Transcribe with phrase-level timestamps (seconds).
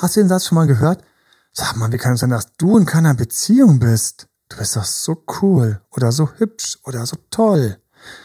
[0.00, 1.04] Hast du den Satz schon mal gehört?
[1.52, 4.28] Sag mal, wie kann es sein, dass du in keiner Beziehung bist?
[4.48, 7.76] Du bist doch so cool oder so hübsch oder so toll.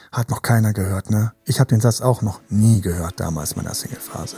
[0.09, 1.33] Hat noch keiner gehört, ne?
[1.43, 4.37] Ich habe den Satz auch noch nie gehört damals in meiner Single-Phase.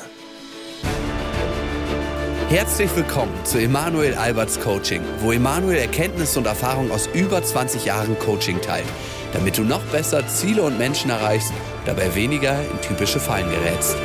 [2.50, 8.18] Herzlich willkommen zu Emanuel Alberts Coaching, wo Emanuel Erkenntnisse und Erfahrung aus über 20 Jahren
[8.18, 8.88] Coaching teilt,
[9.34, 11.54] damit du noch besser Ziele und Menschen erreichst,
[11.86, 13.96] dabei weniger in typische Fallen gerätst.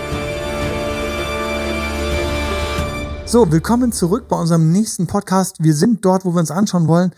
[3.24, 5.56] So, willkommen zurück bei unserem nächsten Podcast.
[5.60, 7.14] Wir sind dort, wo wir uns anschauen wollen,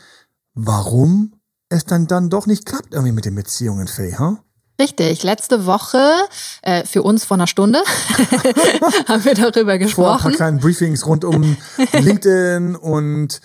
[0.54, 1.34] warum
[1.70, 4.36] es dann dann doch nicht klappt irgendwie mit den Beziehungen, Faye, huh?
[4.80, 5.98] Richtig, letzte Woche,
[6.62, 7.78] äh, für uns vor einer Stunde,
[9.08, 10.04] haben wir darüber gesprochen.
[10.04, 11.56] Vor ein paar kleinen Briefings rund um
[11.92, 13.40] LinkedIn und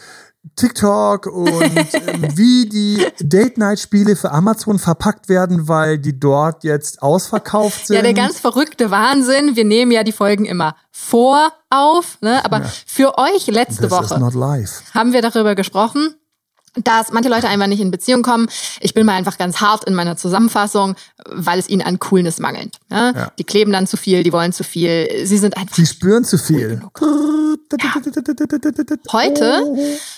[0.55, 7.87] TikTok und äh, wie die Date-Night-Spiele für Amazon verpackt werden, weil die dort jetzt ausverkauft
[7.87, 7.95] sind.
[7.95, 9.55] Ja, der ganz verrückte Wahnsinn.
[9.55, 12.43] Wir nehmen ja die Folgen immer vor auf, ne?
[12.45, 12.71] aber ja.
[12.85, 14.19] für euch letzte This Woche
[14.93, 16.15] haben wir darüber gesprochen,
[16.83, 18.47] dass manche Leute einfach nicht in Beziehung kommen.
[18.79, 20.95] Ich bin mal einfach ganz hart in meiner Zusammenfassung,
[21.29, 22.77] weil es ihnen an Coolness mangelt.
[22.89, 23.13] Ne?
[23.15, 23.31] Ja.
[23.37, 25.75] Die kleben dann zu viel, die wollen zu viel, sie sind einfach.
[25.75, 26.81] Sie spüren zu viel.
[26.81, 26.89] Ja.
[29.11, 29.63] Heute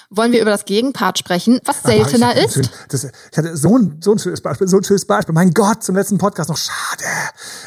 [0.09, 2.69] wollen wir über das Gegenpart sprechen, was seltener ich, ist.
[2.89, 5.33] Das, ich hatte so ein, so ein schönes Beispiel, so ein schönes Beispiel.
[5.33, 7.03] Mein Gott, zum letzten Podcast noch schade.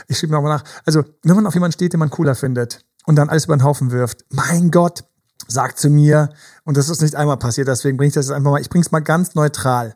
[0.09, 0.65] Ich schiebe nochmal nach.
[0.85, 3.65] Also, wenn man auf jemanden steht, den man cooler findet und dann alles über den
[3.65, 5.05] Haufen wirft, mein Gott,
[5.49, 6.31] sagt zu mir,
[6.65, 8.85] und das ist nicht einmal passiert, deswegen bringe ich das jetzt einfach mal, ich bringe
[8.85, 9.95] es mal ganz neutral.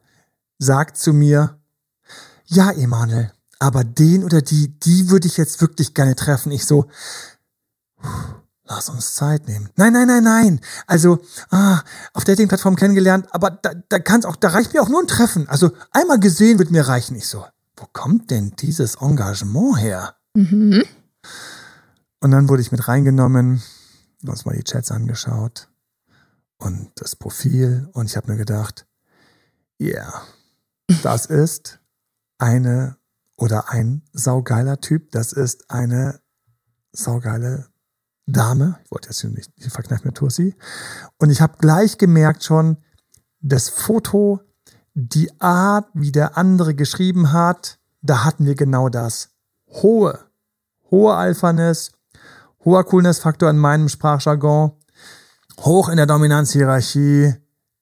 [0.59, 1.59] Sagt zu mir,
[2.47, 6.51] ja, Emanuel, aber den oder die, die würde ich jetzt wirklich gerne treffen.
[6.53, 6.87] Ich so,
[8.65, 9.71] lass uns Zeit nehmen.
[9.77, 10.61] Nein, nein, nein, nein.
[10.87, 11.19] Also,
[11.51, 15.09] ah, auf Dating-Plattform kennengelernt, aber da, da kann's auch, da reicht mir auch nur ein
[15.09, 15.49] Treffen.
[15.49, 17.17] Also, einmal gesehen wird mir reichen.
[17.17, 17.45] Ich so,
[17.77, 20.15] wo kommt denn dieses Engagement her?
[20.35, 20.85] Mhm.
[22.21, 23.63] Und dann wurde ich mit reingenommen
[24.27, 25.71] uns mal die Chats angeschaut
[26.59, 28.87] und das Profil und ich habe mir gedacht,
[29.79, 30.23] ja, yeah,
[31.03, 31.81] das ist
[32.39, 32.97] eine
[33.37, 36.21] oder ein saugeiler Typ, das ist eine
[36.93, 37.69] saugeile
[38.27, 38.79] Dame.
[38.85, 40.55] Ich wollte jetzt hier nicht, ich verkneife mir Tussi.
[41.19, 42.79] Und ich habe gleich gemerkt schon,
[43.41, 44.41] das Foto,
[44.95, 49.31] die Art, wie der andere geschrieben hat, da hatten wir genau das.
[49.69, 50.19] Hohe,
[50.91, 51.93] hohe Alphaness,
[52.65, 54.73] hoher Coolness-Faktor in meinem Sprachjargon,
[55.61, 57.35] hoch in der Dominanzhierarchie,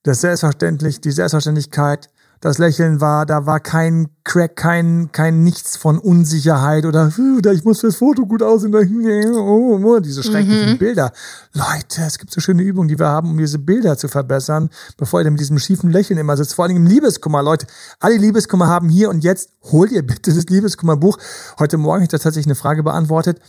[0.02, 2.08] das Selbstverständlich, die Selbstverständlichkeit,
[2.40, 7.10] das Lächeln war, da war kein Crack, kein, kein Nichts von Unsicherheit oder
[7.52, 8.74] ich muss fürs Foto gut aussehen,
[9.34, 10.78] oh, oh, diese schrecklichen mhm.
[10.78, 11.12] Bilder.
[11.54, 15.22] Leute, es gibt so schöne Übungen, die wir haben, um diese Bilder zu verbessern, bevor
[15.22, 16.54] ihr mit diesem schiefen Lächeln immer sitzt.
[16.54, 17.66] Vor allem im Liebeskummer, Leute.
[18.00, 21.18] Alle Liebeskummer haben hier und jetzt, holt ihr bitte das Liebeskummerbuch.
[21.58, 23.40] Heute Morgen habe ich tatsächlich eine Frage beantwortet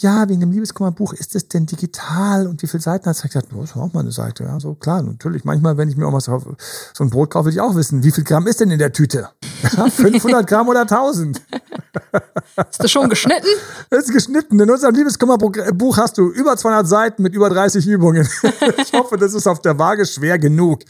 [0.00, 3.24] ja, wegen dem Liebeskummerbuch, ist es denn digital und wie viele Seiten hat es?
[3.24, 4.44] Ich gesagt, oh, das war auch mal eine Seite.
[4.44, 5.44] Ja, so klar, natürlich.
[5.44, 6.56] Manchmal, wenn ich mir auch mal so,
[6.94, 8.92] so ein Brot kaufe, will ich auch wissen, wie viel Gramm ist denn in der
[8.92, 9.28] Tüte?
[9.76, 11.42] Ja, 500 Gramm oder 1000?
[12.70, 13.46] Ist das schon geschnitten?
[13.90, 14.58] Das ist geschnitten.
[14.60, 18.28] In unserem Liebeskummerbuch hast du über 200 Seiten mit über 30 Übungen.
[18.78, 20.80] Ich hoffe, das ist auf der Waage schwer genug.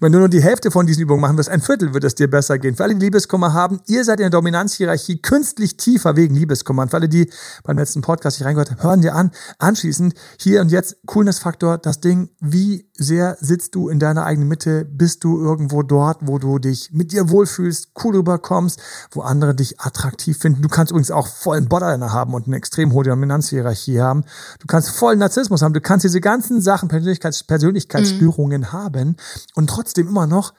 [0.00, 2.28] Wenn du nur die Hälfte von diesen Übungen machen wirst, ein Viertel wird es dir
[2.28, 2.74] besser gehen.
[2.76, 6.82] Für alle, die Liebeskummer haben, ihr seid in der Dominanzhierarchie künstlich tiefer wegen Liebeskummer.
[6.82, 7.30] Und für alle, die
[7.64, 9.30] beim letzten Podcast hier reingehört haben, hören dir an.
[9.58, 14.84] Anschließend hier und jetzt Coolness-Faktor, das Ding, wie sehr sitzt du in deiner eigenen Mitte?
[14.84, 18.80] Bist du irgendwo dort, wo du dich mit dir wohlfühlst, cool rüberkommst,
[19.12, 20.62] wo andere dich attraktiv finden?
[20.62, 24.24] Du kannst übrigens auch vollen Borderliner haben und eine extrem hohe Dominanzhierarchie haben.
[24.58, 25.74] Du kannst vollen Narzissmus haben.
[25.74, 28.72] Du kannst diese ganzen Sachen, Persönlichkeits Persönlichkeitsstörungen mhm.
[28.72, 29.16] haben
[29.54, 30.54] und trotzdem immer noch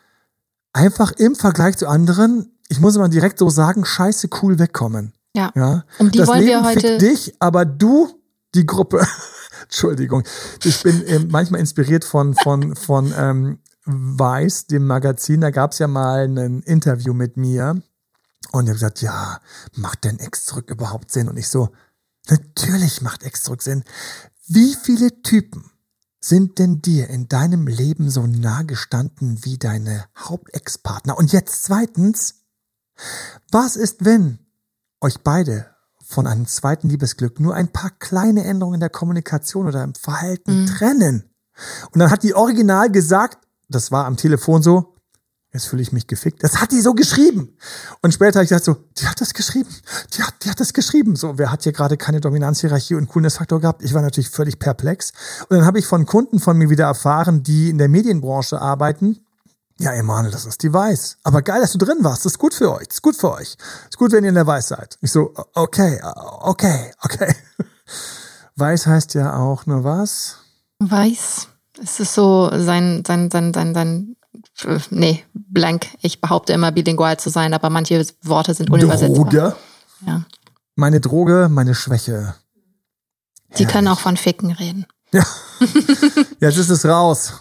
[0.74, 5.14] einfach im Vergleich zu anderen, ich muss immer direkt so sagen, scheiße cool wegkommen.
[5.36, 5.52] Ja.
[5.56, 5.86] ja?
[6.00, 6.98] Um die das wollen Leben wir heute.
[6.98, 8.10] Dich, aber du,
[8.56, 9.06] die Gruppe.
[9.64, 10.24] Entschuldigung.
[10.64, 15.42] Ich bin äh, manchmal inspiriert von, von, von ähm, Weiß, dem Magazin.
[15.42, 17.82] Da gab es ja mal ein Interview mit mir.
[18.52, 19.40] Und er hat gesagt, ja,
[19.76, 21.30] macht denn Ex zurück überhaupt Sinn?
[21.30, 21.70] Und ich so,
[22.30, 23.84] natürlich macht Ex zurück Sinn.
[24.48, 25.72] Wie viele Typen
[26.20, 31.18] sind denn dir in deinem Leben so nah gestanden wie deine Hauptex-Partner?
[31.18, 32.46] Und jetzt zweitens,
[33.52, 34.40] was ist, wenn
[35.02, 35.68] euch beide
[36.04, 40.62] von einem zweiten Liebesglück nur ein paar kleine Änderungen in der Kommunikation oder im Verhalten
[40.62, 40.66] mhm.
[40.68, 41.30] trennen?
[41.92, 44.96] Und dann hat die Original gesagt, das war am Telefon so,
[45.52, 46.44] Jetzt fühle ich mich gefickt.
[46.44, 47.58] Das hat die so geschrieben.
[48.04, 49.70] Und später habe ich gesagt so, die hat das geschrieben.
[50.14, 51.16] Die hat, die hat das geschrieben.
[51.16, 53.84] So, wer hat hier gerade keine Dominanzhierarchie und Coolness-Faktor gehabt?
[53.84, 55.12] Ich war natürlich völlig perplex.
[55.50, 59.26] Und dann habe ich von Kunden von mir wieder erfahren, die in der Medienbranche arbeiten.
[59.80, 61.18] Ja, Emanuel, das ist die Weiß.
[61.24, 62.26] Aber geil, dass du drin warst.
[62.26, 62.88] Das ist gut für euch.
[62.88, 63.56] Das ist gut für euch.
[63.58, 64.98] Das ist gut, wenn ihr in der Weiß seid.
[65.02, 66.02] Ich so, okay,
[66.42, 67.34] okay, okay.
[68.58, 70.36] Weiß heißt ja auch nur was?
[70.80, 71.48] Weiß.
[71.82, 74.16] Es ist so sein, sein, sein, sein, sein,
[74.90, 75.88] nee, blank.
[76.02, 79.16] Ich behaupte immer bilingual zu sein, aber manche Worte sind unübersetzbar.
[79.16, 79.56] Droge?
[80.06, 80.24] Ja.
[80.76, 82.36] Meine Droge, meine Schwäche.
[83.58, 84.86] Die können auch von Ficken reden.
[85.14, 85.26] Ja.
[86.40, 87.34] Jetzt ist es raus.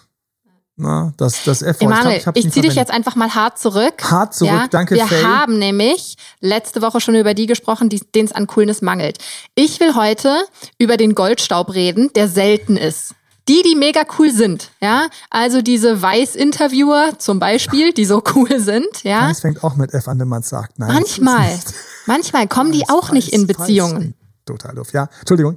[0.80, 3.94] Na, das, das F Emanuel, ich, ich, ich ziehe dich jetzt einfach mal hart zurück.
[4.00, 4.68] Hart zurück, ja?
[4.70, 5.24] danke Wir Faye.
[5.24, 9.18] haben nämlich letzte Woche schon über die gesprochen, denen es an Coolness mangelt.
[9.56, 10.44] Ich will heute
[10.78, 13.14] über den Goldstaub reden, der selten ist.
[13.48, 15.08] Die, die mega cool sind, ja.
[15.30, 19.26] Also diese Weiß-Interviewer zum Beispiel, die so cool sind, ja.
[19.28, 20.78] Das fängt auch mit F an, wenn man sagt.
[20.78, 21.58] Nein, manchmal,
[22.06, 24.14] manchmal kommen die auch nicht in Beziehungen.
[24.46, 24.92] Total doof.
[24.92, 25.56] Ja, Entschuldigung.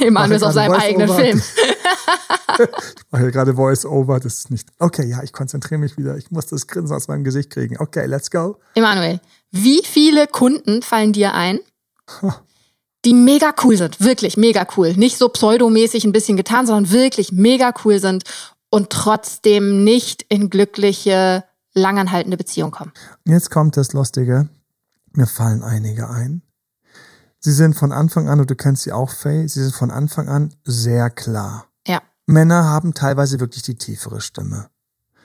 [0.00, 1.42] Emanuel ist auf seinem eigenen Film.
[2.58, 4.68] Ich mache hier gerade Voice-Over, das ist nicht.
[4.78, 6.16] Okay, ja, ich konzentriere mich wieder.
[6.16, 7.78] Ich muss das Grinsen aus meinem Gesicht kriegen.
[7.78, 8.56] Okay, let's go.
[8.74, 9.20] Emanuel,
[9.50, 11.60] wie viele Kunden fallen dir ein,
[13.04, 14.00] die mega cool sind?
[14.00, 14.94] Wirklich mega cool.
[14.94, 18.24] Nicht so pseudomäßig ein bisschen getan, sondern wirklich mega cool sind
[18.70, 22.92] und trotzdem nicht in glückliche, langanhaltende Beziehung kommen.
[23.24, 24.48] Jetzt kommt das Lustige.
[25.12, 26.42] Mir fallen einige ein.
[27.42, 30.28] Sie sind von Anfang an, und du kennst sie auch, Faye, sie sind von Anfang
[30.28, 31.69] an sehr klar.
[32.32, 34.70] Männer haben teilweise wirklich die tiefere Stimme.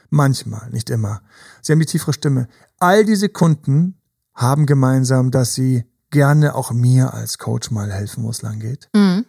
[0.10, 1.22] Manchmal, nicht immer.
[1.62, 2.48] Sie haben die tiefere Stimme.
[2.80, 4.00] All diese Kunden
[4.34, 8.90] haben gemeinsam, dass sie gerne auch mir als Coach mal helfen, wo es lang geht.
[8.94, 9.26] Mhm.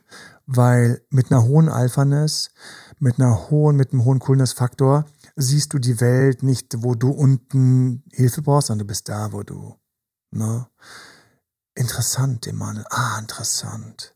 [0.46, 2.50] Weil mit einer hohen Alphaness,
[2.98, 8.04] mit einer hohen, mit einem hohen Coolness-Faktor siehst du die Welt nicht, wo du unten
[8.12, 9.74] Hilfe brauchst, sondern du bist da, wo du,
[10.30, 10.66] ne?
[11.74, 12.86] Interessant, Emanuel.
[12.90, 14.14] Ah, interessant.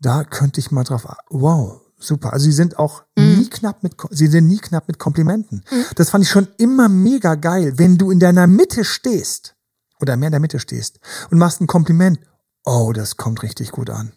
[0.00, 1.06] Da könnte ich mal drauf.
[1.28, 2.32] Wow, super.
[2.32, 3.38] Also sie sind auch mhm.
[3.38, 5.64] nie knapp mit, sie sind nie knapp mit Komplimenten.
[5.70, 5.84] Mhm.
[5.96, 9.54] Das fand ich schon immer mega geil, wenn du in deiner Mitte stehst
[10.00, 11.00] oder mehr in der Mitte stehst
[11.30, 12.18] und machst ein Kompliment.
[12.64, 14.12] Oh, das kommt richtig gut an.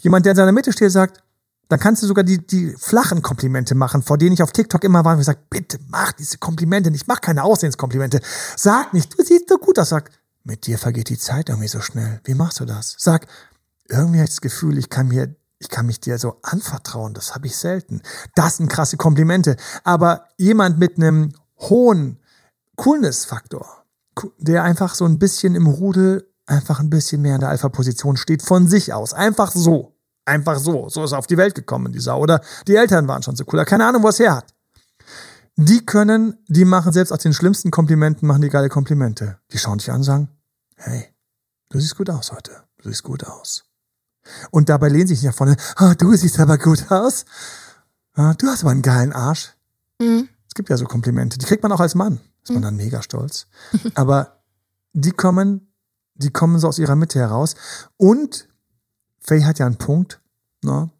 [0.00, 1.22] Jemand, der in seiner Mitte steht, sagt,
[1.68, 5.06] dann kannst du sogar die, die flachen Komplimente machen, vor denen ich auf TikTok immer
[5.06, 8.20] war und gesagt, bitte mach diese Komplimente nicht, mach keine Aussehenskomplimente.
[8.56, 10.10] Sag nicht, du siehst so gut aus, sag,
[10.44, 12.20] mit dir vergeht die Zeit irgendwie so schnell.
[12.24, 12.94] Wie machst du das?
[12.98, 13.26] Sag,
[13.88, 17.14] irgendwie habe ich das Gefühl, ich kann mir, ich kann mich dir so anvertrauen.
[17.14, 18.02] Das habe ich selten.
[18.34, 19.56] Das sind krasse Komplimente.
[19.84, 22.18] Aber jemand mit einem hohen
[22.76, 23.84] Coolness-Faktor,
[24.38, 28.42] der einfach so ein bisschen im Rudel, einfach ein bisschen mehr in der Alpha-Position steht,
[28.42, 29.14] von sich aus.
[29.14, 29.96] Einfach so.
[30.24, 30.88] Einfach so.
[30.88, 32.18] So ist er auf die Welt gekommen, dieser.
[32.18, 33.64] Oder die Eltern waren schon so cool.
[33.64, 34.52] Keine Ahnung, wo es her hat.
[35.54, 39.38] Die können, die machen selbst aus den schlimmsten Komplimenten, machen die geile Komplimente.
[39.52, 40.28] Die schauen dich an und sagen,
[40.74, 41.14] hey,
[41.68, 42.64] du siehst gut aus heute.
[42.78, 43.71] Du siehst gut aus.
[44.50, 47.24] Und dabei lehnen sich nicht nach vorne, oh, du siehst aber gut aus.
[48.16, 49.54] Oh, du hast aber einen geilen Arsch.
[50.00, 50.28] Mhm.
[50.46, 52.20] Es gibt ja so Komplimente, die kriegt man auch als Mann.
[52.42, 52.62] Ist man mhm.
[52.62, 53.46] dann mega stolz.
[53.94, 54.42] aber
[54.92, 55.72] die kommen,
[56.14, 57.54] die kommen so aus ihrer Mitte heraus.
[57.96, 58.48] Und
[59.20, 60.20] Faye hat ja einen Punkt.
[60.62, 60.90] Ne?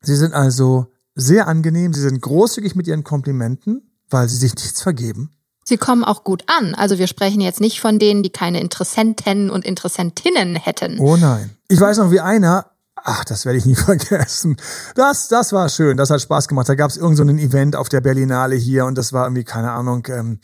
[0.00, 1.92] Sie sind also sehr angenehm.
[1.92, 5.30] Sie sind großzügig mit ihren Komplimenten, weil sie sich nichts vergeben.
[5.70, 6.74] Sie kommen auch gut an.
[6.74, 10.98] Also wir sprechen jetzt nicht von denen, die keine Interessenten und Interessentinnen hätten.
[10.98, 11.50] Oh nein.
[11.68, 14.56] Ich weiß noch, wie einer, ach, das werde ich nie vergessen.
[14.96, 16.68] Das, das war schön, das hat Spaß gemacht.
[16.68, 19.70] Da gab es irgendein so Event auf der Berlinale hier und das war irgendwie, keine
[19.70, 20.40] Ahnung, ähm,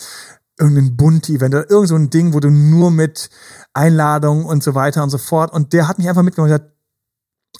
[0.61, 3.29] irgendein Bunti-Event oder irgend so ein Ding, wo du nur mit
[3.75, 5.53] Einladungen und so weiter und so fort.
[5.53, 6.73] Und der hat mich einfach mitgenommen und gesagt,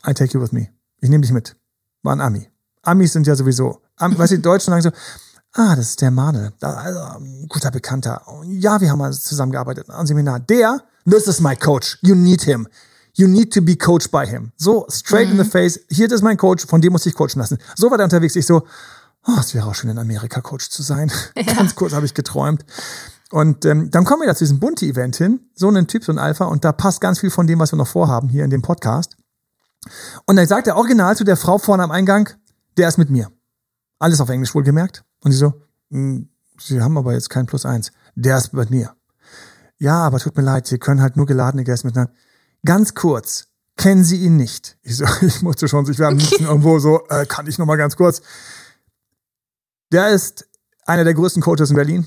[0.09, 0.69] I take you with me.
[1.01, 1.57] Ich nehme dich mit.
[2.05, 2.49] War ein Ami.
[2.83, 4.91] Amis sind ja sowieso, Am, weißt du, die Deutschen sagen so,
[5.57, 7.01] ah, das ist der Mane, also,
[7.49, 8.23] guter Bekannter.
[8.45, 10.41] Ja, wir haben mal zusammengearbeitet am Seminar.
[10.41, 11.99] Der, this is my coach.
[12.03, 12.69] You need him.
[13.15, 14.53] You need to be coached by him.
[14.57, 15.39] So, straight mhm.
[15.39, 15.81] in the face.
[15.89, 17.59] Hier ist mein Coach, von dem muss ich coachen lassen.
[17.75, 18.37] So war der unterwegs.
[18.37, 18.67] Ich so,
[19.27, 21.11] oh, es wäre auch schön, in Amerika Coach zu sein.
[21.35, 21.43] Ja.
[21.55, 22.65] Ganz kurz habe ich geträumt.
[23.31, 25.41] Und ähm, dann kommen wir da zu diesem Bunti-Event hin.
[25.55, 26.45] So ein Typ, so ein Alpha.
[26.45, 29.17] Und da passt ganz viel von dem, was wir noch vorhaben hier in dem Podcast.
[30.27, 32.29] Und dann sagt er original zu der Frau vorne am Eingang,
[32.77, 33.31] der ist mit mir.
[33.99, 35.06] Alles auf Englisch wohlgemerkt.
[35.27, 35.55] Und sie so,
[35.91, 37.91] hm, Sie haben aber jetzt kein Plus eins.
[38.15, 38.95] Der ist mit mir.
[39.77, 42.13] Ja, aber tut mir leid, Sie können halt nur geladene Gäste miteinander.
[42.65, 44.79] Ganz kurz, kennen Sie ihn nicht?
[44.83, 46.45] Ich so, ich musste schon sich werden okay.
[46.45, 48.23] irgendwo so, äh, kann ich noch mal ganz kurz.
[49.91, 50.47] Der ist
[50.87, 52.07] einer der größten Coaches in Berlin.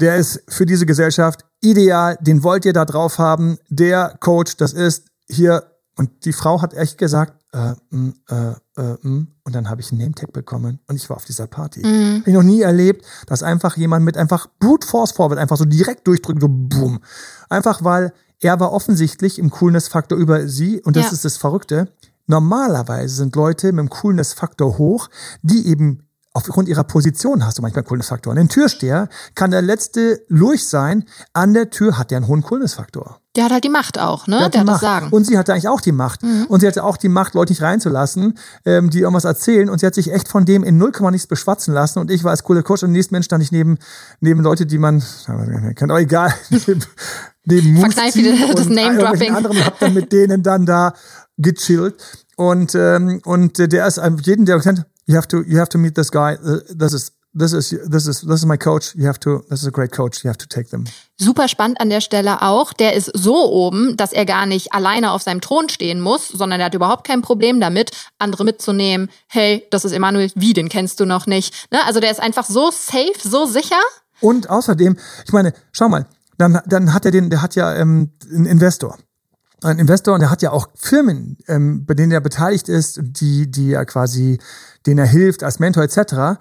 [0.00, 2.18] Der ist für diese Gesellschaft ideal.
[2.20, 3.56] Den wollt ihr da drauf haben.
[3.68, 5.70] Der Coach, das ist hier.
[5.96, 9.28] Und die Frau hat echt gesagt, äh, mm, äh, äh, mm.
[9.44, 11.80] und dann habe ich einen Name-Tag bekommen und ich war auf dieser Party.
[11.80, 12.18] Mhm.
[12.20, 15.64] Hab ich noch nie erlebt, dass einfach jemand mit einfach Brute Force Forward einfach so
[15.64, 17.00] direkt durchdrückt, so boom.
[17.48, 21.12] Einfach weil er war offensichtlich im Coolness-Faktor über sie und das ja.
[21.12, 21.88] ist das Verrückte.
[22.26, 25.08] Normalerweise sind Leute mit dem Coolness-Faktor hoch,
[25.42, 26.05] die eben
[26.36, 28.38] aufgrund ihrer Position hast du manchmal Coolness-Faktoren.
[28.38, 31.04] Ein Türsteher kann der letzte Lurch sein.
[31.32, 33.20] An der Tür hat der einen hohen Coolness-Faktor.
[33.34, 34.36] Der hat halt die Macht auch, ne?
[34.36, 34.80] Der hat, Der hat das.
[34.80, 35.08] Sagen.
[35.10, 36.22] Und sie hatte eigentlich auch die Macht.
[36.48, 39.68] Und sie hatte auch die Macht, Leute nicht reinzulassen, ähm, die irgendwas erzählen.
[39.68, 41.98] Und sie hat sich echt von dem in 0, nichts beschwatzen lassen.
[41.98, 43.78] Und ich war als cooler Coach und nächsten Mensch stand ich neben,
[44.20, 45.02] neben Leute, die man,
[45.74, 46.84] kennt auch egal, neben,
[47.44, 47.74] neben
[48.14, 49.34] wieder Musti das und Name-Dropping.
[49.34, 50.92] anderen hab dann mit denen dann da
[51.38, 51.96] gechillt.
[52.36, 55.94] Und, ähm, und der ist jeden, der kennt, you have to, you have to meet
[55.94, 56.34] this guy.
[56.34, 58.94] Uh, This is, this is, this is, this is my coach.
[58.94, 60.24] You have to, this is a great coach.
[60.24, 60.84] You have to take them.
[61.18, 62.72] Super spannend an der Stelle auch.
[62.72, 66.60] Der ist so oben, dass er gar nicht alleine auf seinem Thron stehen muss, sondern
[66.60, 69.10] er hat überhaupt kein Problem damit, andere mitzunehmen.
[69.28, 71.70] Hey, das ist Emanuel, wie, den kennst du noch nicht.
[71.70, 71.78] Ne?
[71.84, 73.80] Also der ist einfach so safe, so sicher.
[74.22, 74.96] Und außerdem,
[75.26, 76.06] ich meine, schau mal,
[76.38, 78.96] dann, dann hat er den, der hat ja ähm, einen Investor.
[79.62, 83.50] Ein Investor und der hat ja auch Firmen, ähm, bei denen er beteiligt ist, die,
[83.50, 84.38] die er quasi,
[84.84, 86.38] denen er hilft als Mentor etc.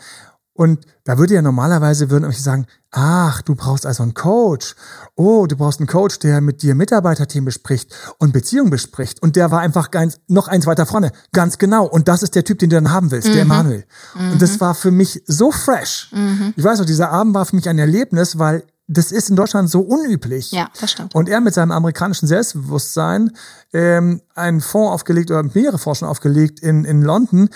[0.57, 4.75] Und da würde ja normalerweise würden irgendwelche sagen, ach, du brauchst also einen Coach.
[5.15, 9.21] Oh, du brauchst einen Coach, der mit dir Mitarbeiterteam bespricht und Beziehungen bespricht.
[9.21, 11.11] Und der war einfach ganz, noch eins weiter vorne.
[11.33, 11.85] Ganz genau.
[11.85, 13.85] Und das ist der Typ, den du dann haben willst, der Emanuel.
[14.31, 16.09] Und das war für mich so fresh.
[16.55, 19.69] Ich weiß noch, dieser Abend war für mich ein Erlebnis, weil das ist in Deutschland
[19.69, 20.51] so unüblich.
[20.51, 21.15] Ja, das stimmt.
[21.15, 23.35] Und er mit seinem amerikanischen Selbstbewusstsein
[23.73, 27.49] ähm, einen Fonds aufgelegt oder mehrere Fonds schon aufgelegt in, in London.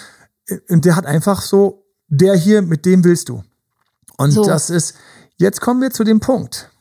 [0.69, 3.43] Und der hat einfach so, der hier, mit dem willst du.
[4.17, 4.43] Und So.
[4.43, 4.95] das ist,
[5.37, 6.71] jetzt kommen wir zu dem Punkt.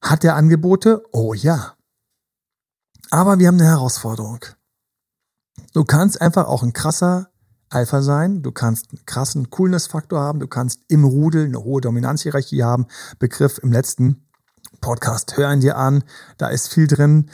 [0.00, 1.02] Hat er Angebote?
[1.12, 1.74] Oh ja.
[3.10, 4.44] Aber wir haben eine Herausforderung.
[5.72, 7.30] Du kannst einfach auch ein krasser
[7.70, 12.62] Alpha sein, du kannst einen krassen Coolness-Faktor haben, du kannst im Rudel eine hohe Dominanzhierarchie
[12.62, 12.86] haben.
[13.18, 14.28] Begriff im letzten
[14.80, 16.04] Podcast, hör ihn dir an,
[16.38, 17.30] da ist viel drin.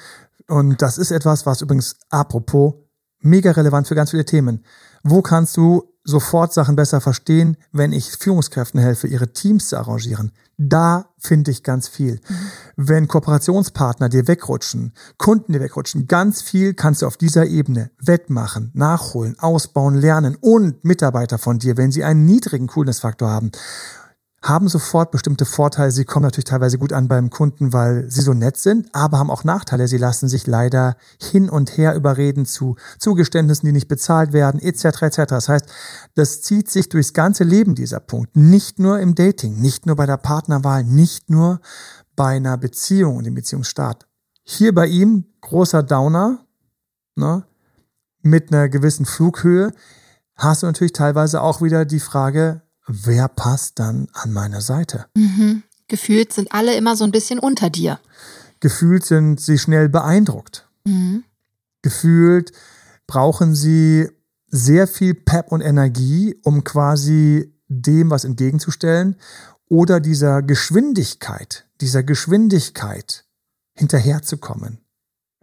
[0.48, 2.74] Und das ist etwas, was übrigens, apropos,
[3.20, 4.64] mega relevant für ganz viele Themen.
[5.02, 10.32] Wo kannst du sofort Sachen besser verstehen, wenn ich Führungskräften helfe, ihre Teams zu arrangieren?
[10.56, 12.20] Da finde ich ganz viel.
[12.76, 18.70] Wenn Kooperationspartner dir wegrutschen, Kunden dir wegrutschen, ganz viel kannst du auf dieser Ebene wettmachen,
[18.74, 23.50] nachholen, ausbauen, lernen und Mitarbeiter von dir, wenn sie einen niedrigen Coolness-Faktor haben,
[24.44, 25.90] haben sofort bestimmte Vorteile.
[25.90, 29.30] Sie kommen natürlich teilweise gut an beim Kunden, weil sie so nett sind, aber haben
[29.30, 29.88] auch Nachteile.
[29.88, 35.02] Sie lassen sich leider hin und her überreden zu Zugeständnissen, die nicht bezahlt werden, etc.
[35.02, 35.16] etc.
[35.28, 35.66] Das heißt,
[36.14, 38.36] das zieht sich durchs ganze Leben, dieser Punkt.
[38.36, 41.60] Nicht nur im Dating, nicht nur bei der Partnerwahl, nicht nur
[42.14, 44.06] bei einer Beziehung und dem Beziehungsstart.
[44.44, 46.44] Hier bei ihm großer Downer,
[47.16, 47.44] ne,
[48.20, 49.72] mit einer gewissen Flughöhe,
[50.36, 55.06] hast du natürlich teilweise auch wieder die Frage, wer passt dann an meine Seite?
[55.88, 58.00] Gefühlt sind alle immer so ein bisschen unter dir.
[58.60, 60.68] Gefühlt sind sie schnell beeindruckt.
[61.82, 62.52] Gefühlt
[63.06, 64.08] brauchen sie
[64.48, 69.16] sehr viel Pep und Energie, um quasi dem was entgegenzustellen
[69.68, 73.24] oder dieser Geschwindigkeit, dieser Geschwindigkeit
[73.74, 74.78] hinterherzukommen.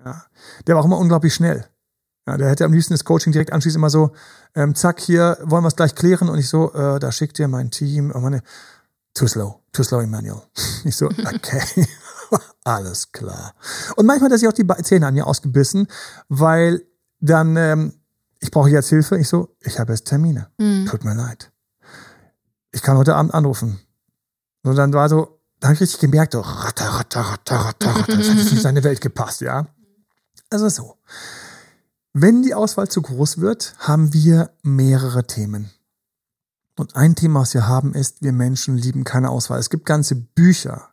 [0.03, 0.25] Ja.
[0.65, 1.67] Der war auch immer unglaublich schnell.
[2.27, 4.11] Ja, der hätte am liebsten das Coaching direkt anschließend immer so,
[4.53, 7.47] ähm, zack, hier wollen wir es gleich klären und ich so, äh, da schickt ihr
[7.47, 8.43] mein Team, oh meine,
[9.13, 10.41] too slow, too slow, Emmanuel.
[10.83, 11.87] Ich so, okay,
[12.63, 13.53] alles klar.
[13.95, 15.87] Und manchmal hat er sich auch die Zähne an mir ausgebissen,
[16.27, 16.81] weil
[17.19, 17.93] dann, ähm,
[18.39, 19.19] ich brauche jetzt Hilfe.
[19.19, 20.49] Ich so, ich habe jetzt Termine.
[20.87, 21.51] Tut mir leid.
[22.71, 23.79] Ich kann heute Abend anrufen.
[24.63, 28.17] Und dann war so, da habe ich richtig gemerkt, so, ratter, ratter, ratter, ratter, ratter.
[28.17, 29.67] Das hat jetzt nicht in seine Welt gepasst, ja.
[30.49, 30.97] Also so.
[32.13, 35.71] Wenn die Auswahl zu groß wird, haben wir mehrere Themen.
[36.77, 39.59] Und ein Thema, was wir haben, ist, wir Menschen lieben keine Auswahl.
[39.59, 40.89] Es gibt ganze Bücher,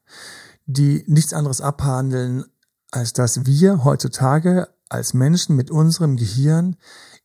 [0.67, 2.45] die nichts anderes abhandeln,
[2.93, 6.77] als dass wir heutzutage als Menschen mit unserem Gehirn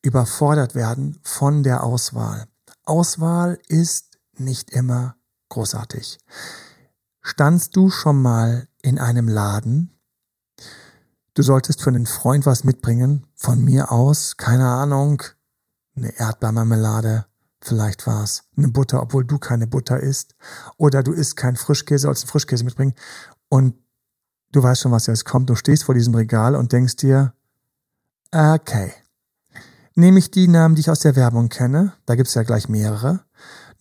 [0.01, 2.47] überfordert werden von der Auswahl.
[2.85, 5.15] Auswahl ist nicht immer
[5.49, 6.17] großartig.
[7.21, 9.92] Standst du schon mal in einem Laden?
[11.35, 13.25] Du solltest für einen Freund was mitbringen.
[13.35, 15.23] Von mir aus, keine Ahnung,
[15.95, 17.25] eine Erdbeermarmelade,
[17.59, 20.35] vielleicht war's eine Butter, obwohl du keine Butter isst.
[20.77, 22.93] Oder du isst keinen Frischkäse, sollst einen Frischkäse mitbringen.
[23.49, 23.75] Und
[24.51, 25.49] du weißt schon, was jetzt kommt.
[25.49, 27.33] Du stehst vor diesem Regal und denkst dir,
[28.31, 28.93] okay,
[29.95, 33.25] nehme ich die Namen, die ich aus der Werbung kenne, da gibt's ja gleich mehrere,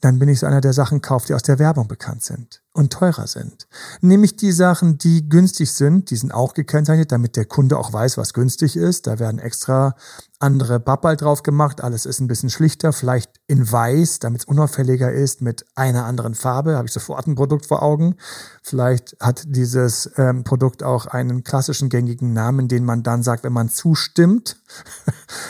[0.03, 2.93] dann bin ich so einer, der Sachen kauft, die aus der Werbung bekannt sind und
[2.93, 3.69] teurer sind.
[4.01, 7.93] Nehme ich die Sachen, die günstig sind, die sind auch gekennzeichnet, damit der Kunde auch
[7.93, 9.07] weiß, was günstig ist.
[9.07, 9.95] Da werden extra
[10.41, 11.85] andere Babbel drauf gemacht.
[11.85, 16.35] Alles ist ein bisschen schlichter, vielleicht in weiß, damit es unauffälliger ist, mit einer anderen
[16.35, 16.77] Farbe.
[16.77, 18.17] Habe ich sofort ein Produkt vor Augen.
[18.61, 23.53] Vielleicht hat dieses ähm, Produkt auch einen klassischen gängigen Namen, den man dann sagt, wenn
[23.53, 24.57] man zustimmt.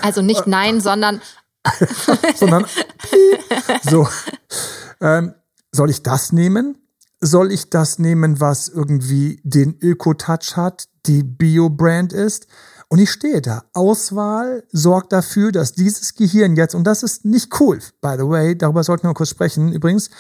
[0.03, 1.23] Also nicht nein, sondern
[2.35, 2.67] sondern
[3.83, 4.09] so.
[5.01, 5.35] Ähm,
[5.73, 6.77] soll ich das nehmen?
[7.21, 12.47] Soll ich das nehmen, was irgendwie den Öko-Touch hat, die Bio-Brand ist?
[12.89, 13.65] Und ich stehe da.
[13.73, 18.57] Auswahl sorgt dafür, dass dieses Gehirn jetzt, und das ist nicht cool, by the way,
[18.57, 19.73] darüber sollten wir kurz sprechen.
[19.73, 20.11] Übrigens,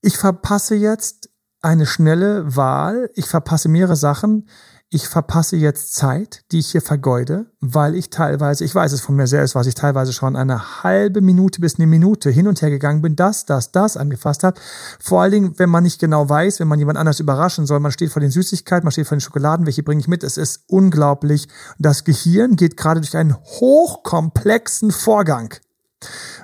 [0.00, 1.28] ich verpasse jetzt
[1.60, 3.10] eine schnelle Wahl.
[3.14, 4.48] Ich verpasse mehrere Sachen
[4.90, 9.16] ich verpasse jetzt Zeit, die ich hier vergeude, weil ich teilweise, ich weiß es von
[9.16, 12.70] mir selbst, was ich teilweise schon eine halbe Minute bis eine Minute hin und her
[12.70, 14.58] gegangen bin, das, das, das angefasst habe.
[14.98, 17.92] Vor allen Dingen, wenn man nicht genau weiß, wenn man jemand anders überraschen soll, man
[17.92, 20.62] steht vor den Süßigkeiten, man steht vor den Schokoladen, welche bringe ich mit, es ist
[20.68, 21.48] unglaublich.
[21.78, 25.54] Das Gehirn geht gerade durch einen hochkomplexen Vorgang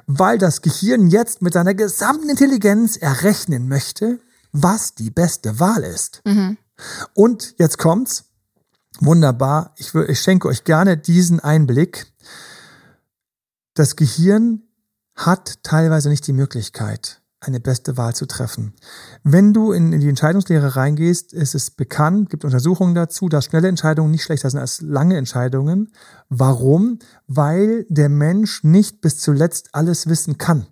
[0.06, 4.18] weil das Gehirn jetzt mit seiner gesamten Intelligenz errechnen möchte,
[4.52, 6.22] was die beste Wahl ist.
[6.24, 6.58] Mhm.
[7.14, 8.24] Und jetzt kommt's.
[9.00, 9.74] Wunderbar.
[9.76, 12.06] Ich, ich schenke euch gerne diesen Einblick.
[13.74, 14.62] Das Gehirn
[15.16, 18.74] hat teilweise nicht die Möglichkeit, eine beste Wahl zu treffen.
[19.22, 23.68] Wenn du in, in die Entscheidungslehre reingehst, ist es bekannt, gibt Untersuchungen dazu, dass schnelle
[23.68, 25.92] Entscheidungen nicht schlechter sind als lange Entscheidungen.
[26.28, 27.00] Warum?
[27.26, 30.66] Weil der Mensch nicht bis zuletzt alles wissen kann.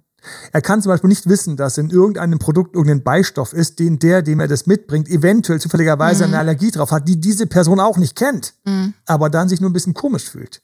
[0.52, 4.23] Er kann zum Beispiel nicht wissen, dass in irgendeinem Produkt irgendein Beistoff ist, den der,
[4.23, 6.35] dem er das mitbringt, eventuell zufälligerweise mhm.
[6.35, 8.95] eine Allergie drauf hat, die diese Person auch nicht kennt, mhm.
[9.07, 10.62] aber dann sich nur ein bisschen komisch fühlt.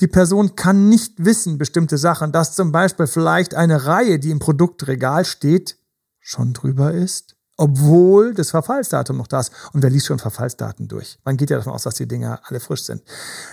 [0.00, 4.40] Die Person kann nicht wissen bestimmte Sachen, dass zum Beispiel vielleicht eine Reihe, die im
[4.40, 5.78] Produktregal steht,
[6.20, 9.52] schon drüber ist, obwohl das Verfallsdatum noch da ist.
[9.72, 11.18] Und wer liest schon Verfallsdaten durch?
[11.24, 13.02] Man geht ja davon aus, dass die Dinger alle frisch sind.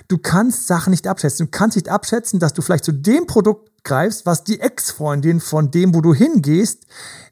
[0.08, 1.48] Du kannst Sachen nicht abschätzen.
[1.48, 5.72] Du kannst nicht abschätzen, dass du vielleicht zu dem Produkt greifst, was die Ex-Freundin von
[5.72, 6.86] dem, wo du hingehst,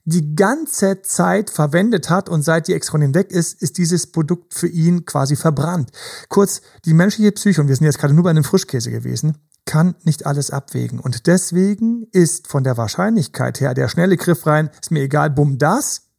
[0.03, 4.67] die ganze Zeit verwendet hat und seit die Ex-Freundin weg ist, ist dieses Produkt für
[4.67, 5.91] ihn quasi verbrannt.
[6.27, 9.95] Kurz, die menschliche Psyche, und wir sind jetzt gerade nur bei einem Frischkäse gewesen, kann
[10.03, 10.99] nicht alles abwägen.
[10.99, 15.57] Und deswegen ist von der Wahrscheinlichkeit her der schnelle Griff rein, ist mir egal, bumm,
[15.57, 16.11] das,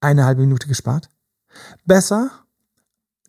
[0.00, 1.08] eine halbe Minute gespart.
[1.84, 2.30] Besser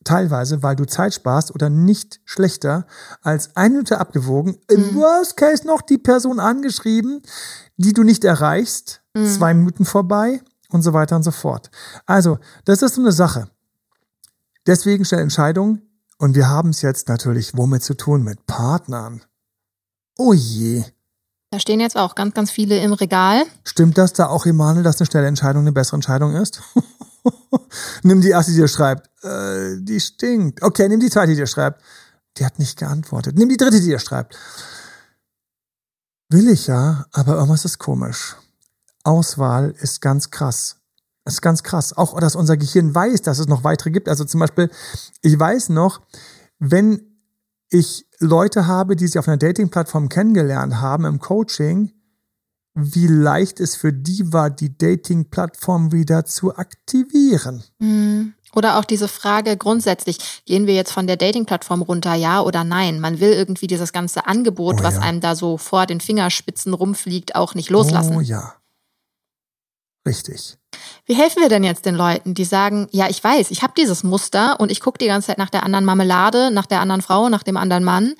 [0.04, 2.86] teilweise, weil du Zeit sparst oder nicht schlechter
[3.22, 4.58] als eine Minute abgewogen.
[4.70, 4.96] Im mhm.
[4.96, 7.22] Worst Case noch die Person angeschrieben,
[7.78, 9.02] die du nicht erreichst.
[9.14, 9.28] Mhm.
[9.28, 11.70] Zwei Minuten vorbei und so weiter und so fort.
[12.06, 13.50] Also, das ist so eine Sache.
[14.66, 15.88] Deswegen schnell Entscheidungen.
[16.18, 18.24] Und wir haben es jetzt natürlich womit zu tun?
[18.24, 19.24] Mit Partnern.
[20.18, 20.84] Oh je.
[21.52, 23.44] Da stehen jetzt auch ganz, ganz viele im Regal.
[23.66, 26.62] Stimmt das da auch, Emanuel, dass eine schnelle Entscheidung eine bessere Entscheidung ist?
[28.04, 29.10] nimm die erste, die dir schreibt.
[29.22, 30.64] Äh, die stinkt.
[30.64, 31.82] Okay, nimm die zweite, die dir schreibt.
[32.38, 33.38] Die hat nicht geantwortet.
[33.38, 34.38] Nimm die dritte, die dir schreibt.
[36.30, 38.38] Will ich ja, aber irgendwas ist komisch.
[39.04, 40.78] Auswahl ist ganz krass.
[41.26, 41.98] Das ist ganz krass.
[41.98, 44.08] Auch, dass unser Gehirn weiß, dass es noch weitere gibt.
[44.08, 44.72] Also zum Beispiel,
[45.22, 46.00] ich weiß noch,
[46.60, 47.20] wenn
[47.70, 51.92] ich Leute habe, die sich auf einer Dating-Plattform kennengelernt haben im Coaching,
[52.74, 57.64] wie leicht es für die war, die Dating-Plattform wieder zu aktivieren.
[57.80, 58.34] Mhm.
[58.54, 63.00] Oder auch diese Frage grundsätzlich, gehen wir jetzt von der Dating-Plattform runter, ja oder nein?
[63.00, 65.02] Man will irgendwie dieses ganze Angebot, oh, was ja.
[65.02, 68.16] einem da so vor den Fingerspitzen rumfliegt, auch nicht loslassen.
[68.16, 68.56] Oh ja.
[70.06, 70.58] Richtig.
[71.12, 74.02] Wie helfen wir denn jetzt den Leuten, die sagen, ja, ich weiß, ich habe dieses
[74.02, 77.28] Muster und ich gucke die ganze Zeit nach der anderen Marmelade, nach der anderen Frau,
[77.28, 78.14] nach dem anderen Mann.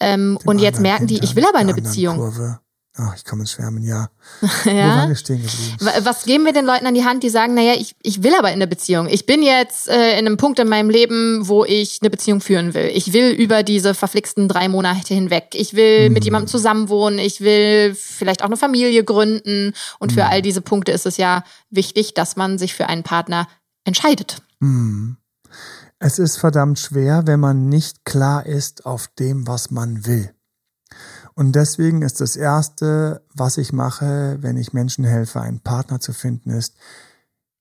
[0.00, 2.16] Ähm, und jetzt merken die, ich will aber eine Beziehung.
[2.16, 2.58] Kurve.
[2.96, 4.08] Ach, ich kann ins Schwärmen, ja.
[4.64, 4.72] ja.
[4.72, 6.04] Wo waren wir stehen geblieben?
[6.04, 8.48] Was geben wir den Leuten an die Hand, die sagen, naja, ich, ich will aber
[8.48, 9.08] in eine Beziehung.
[9.08, 12.72] Ich bin jetzt äh, in einem Punkt in meinem Leben, wo ich eine Beziehung führen
[12.72, 12.88] will.
[12.94, 15.48] Ich will über diese verflixten drei Monate hinweg.
[15.54, 16.14] Ich will mhm.
[16.14, 17.18] mit jemandem zusammenwohnen.
[17.18, 19.72] Ich will vielleicht auch eine Familie gründen.
[19.98, 20.14] Und mhm.
[20.14, 23.48] für all diese Punkte ist es ja wichtig, dass man sich für einen Partner
[23.84, 24.40] entscheidet.
[24.60, 25.16] Mhm.
[25.98, 30.33] Es ist verdammt schwer, wenn man nicht klar ist auf dem, was man will.
[31.34, 36.12] Und deswegen ist das Erste, was ich mache, wenn ich Menschen helfe, einen Partner zu
[36.12, 36.76] finden, ist,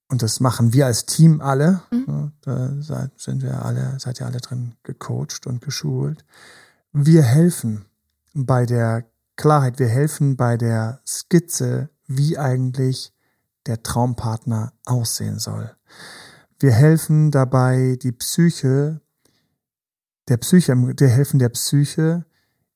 [0.10, 2.34] und das machen wir als Team alle, mhm.
[2.42, 2.70] da
[3.18, 6.24] sind wir alle, seid ihr alle drin gecoacht und geschult.
[6.92, 7.86] Wir helfen
[8.36, 9.06] bei der
[9.38, 13.12] Klarheit, wir helfen bei der Skizze, wie eigentlich
[13.66, 15.72] der Traumpartner aussehen soll.
[16.60, 19.02] Wir helfen dabei, die Psyche,
[20.28, 22.26] der Psyche, wir helfen der Psyche,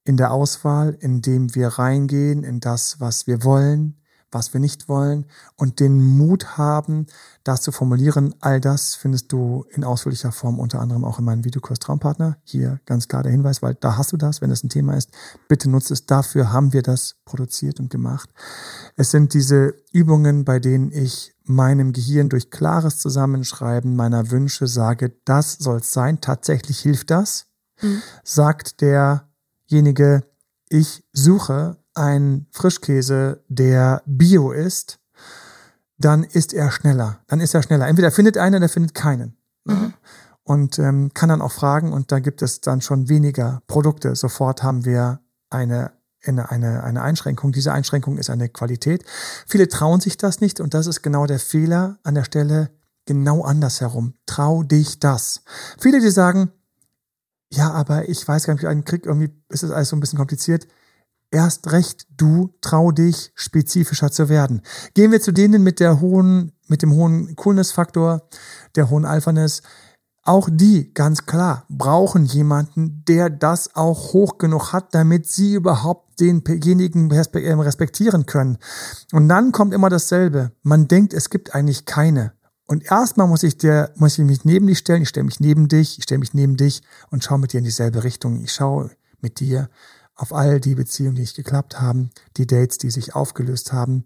[0.07, 3.97] in der Auswahl, indem wir reingehen in das, was wir wollen,
[4.31, 5.25] was wir nicht wollen
[5.57, 7.07] und den Mut haben,
[7.43, 8.33] das zu formulieren.
[8.39, 12.37] All das findest du in ausführlicher Form unter anderem auch in meinem Videokurs Traumpartner.
[12.43, 15.11] Hier ganz klar der Hinweis, weil da hast du das, wenn es ein Thema ist.
[15.49, 16.05] Bitte nutze es.
[16.05, 18.29] Dafür haben wir das produziert und gemacht.
[18.95, 25.17] Es sind diese Übungen, bei denen ich meinem Gehirn durch klares Zusammenschreiben meiner Wünsche sage,
[25.25, 26.21] das soll es sein.
[26.21, 27.47] Tatsächlich hilft das.
[27.81, 28.01] Mhm.
[28.23, 29.26] Sagt der
[29.69, 30.23] derjenige,
[30.69, 34.99] ich suche ein Frischkäse, der Bio ist,
[35.97, 37.19] dann ist er schneller.
[37.27, 37.87] Dann ist er schneller.
[37.87, 39.37] Entweder findet einen oder findet keinen.
[39.65, 39.93] Mhm.
[40.43, 44.15] Und ähm, kann dann auch fragen und da gibt es dann schon weniger Produkte.
[44.15, 45.91] Sofort haben wir eine,
[46.23, 47.51] eine, eine, eine Einschränkung.
[47.51, 49.03] Diese Einschränkung ist eine Qualität.
[49.45, 52.69] Viele trauen sich das nicht und das ist genau der Fehler an der Stelle
[53.05, 54.13] genau andersherum.
[54.25, 55.41] Trau dich das.
[55.79, 56.51] Viele, die sagen,
[57.51, 60.19] ja, aber ich weiß gar nicht, einen krieg, irgendwie ist es alles so ein bisschen
[60.19, 60.67] kompliziert
[61.31, 64.61] erst recht du trau dich, spezifischer zu werden.
[64.93, 68.27] Gehen wir zu denen mit der hohen, mit dem hohen Coolness-Faktor,
[68.75, 69.61] der hohen Alphaness.
[70.23, 76.19] Auch die, ganz klar, brauchen jemanden, der das auch hoch genug hat, damit sie überhaupt
[76.19, 78.57] denjenigen ähm, respektieren können.
[79.13, 80.51] Und dann kommt immer dasselbe.
[80.63, 82.33] Man denkt, es gibt eigentlich keine.
[82.67, 85.01] Und erstmal muss ich der, muss ich mich neben dich stellen.
[85.01, 87.63] Ich stelle mich neben dich, ich stelle mich neben dich und schaue mit dir in
[87.63, 88.43] dieselbe Richtung.
[88.43, 89.69] Ich schaue mit dir
[90.15, 94.03] auf all die Beziehungen, die nicht geklappt haben, die Dates, die sich aufgelöst haben,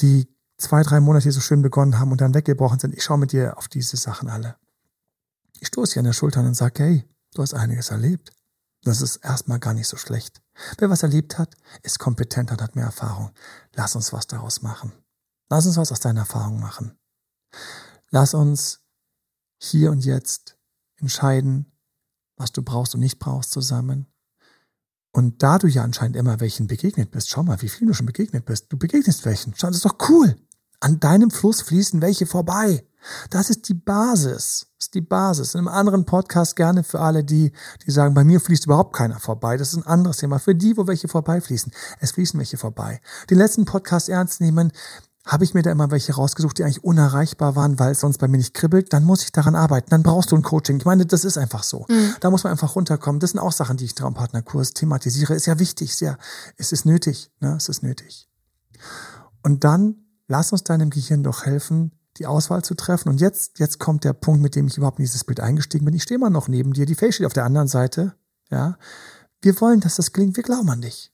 [0.00, 0.26] die
[0.58, 2.94] zwei, drei Monate so schön begonnen haben und dann weggebrochen sind.
[2.94, 4.56] Ich schaue mit dir auf diese Sachen alle.
[5.60, 8.32] Ich stoße dir an der Schulter und sage, hey, du hast einiges erlebt.
[8.82, 10.42] Das ist erstmal gar nicht so schlecht.
[10.78, 13.30] Wer was erlebt hat, ist kompetenter und hat mehr Erfahrung.
[13.74, 14.92] Lass uns was daraus machen.
[15.48, 16.98] Lass uns was aus deiner Erfahrung machen.
[18.12, 18.80] Lass uns
[19.58, 20.58] hier und jetzt
[20.96, 21.72] entscheiden,
[22.36, 24.06] was du brauchst und nicht brauchst zusammen.
[25.12, 28.06] Und da du ja anscheinend immer welchen begegnet bist, schau mal, wie viel du schon
[28.06, 28.70] begegnet bist.
[28.70, 29.54] Du begegnest welchen.
[29.56, 30.36] Schau, das ist doch cool.
[30.80, 32.86] An deinem Fluss fließen welche vorbei.
[33.30, 34.66] Das ist die Basis.
[34.78, 35.54] Das ist die Basis.
[35.54, 37.52] In einem anderen Podcast gerne für alle, die,
[37.86, 39.56] die sagen, bei mir fließt überhaupt keiner vorbei.
[39.56, 40.38] Das ist ein anderes Thema.
[40.38, 41.72] Für die, wo welche vorbeifließen.
[42.00, 43.00] Es fließen welche vorbei.
[43.30, 44.70] Den letzten Podcast ernst nehmen
[45.24, 48.26] habe ich mir da immer welche rausgesucht, die eigentlich unerreichbar waren, weil es sonst bei
[48.26, 49.90] mir nicht kribbelt, dann muss ich daran arbeiten.
[49.90, 50.78] Dann brauchst du ein Coaching.
[50.78, 51.86] Ich meine, das ist einfach so.
[51.88, 52.16] Mhm.
[52.20, 53.20] Da muss man einfach runterkommen.
[53.20, 55.34] Das sind auch Sachen, die ich Traumpartnerkurs thematisiere.
[55.34, 56.18] Ist ja wichtig, sehr,
[56.56, 57.30] es ist nötig.
[57.40, 57.54] Ne?
[57.56, 58.28] Es ist nötig.
[59.44, 63.08] Und dann lass uns deinem Gehirn doch helfen, die Auswahl zu treffen.
[63.08, 65.94] Und jetzt, jetzt kommt der Punkt, mit dem ich überhaupt in dieses Bild eingestiegen bin.
[65.94, 66.84] Ich stehe mal noch neben dir.
[66.84, 68.14] Die Face steht auf der anderen Seite.
[68.50, 68.76] Ja.
[69.40, 70.36] Wir wollen, dass das gelingt.
[70.36, 71.12] Wir glauben an dich.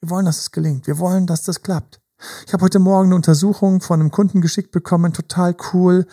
[0.00, 0.86] Wir wollen, dass es gelingt.
[0.86, 2.00] Wir wollen, dass das klappt.
[2.46, 6.06] Ich habe heute Morgen eine Untersuchung von einem Kunden geschickt bekommen, total cool.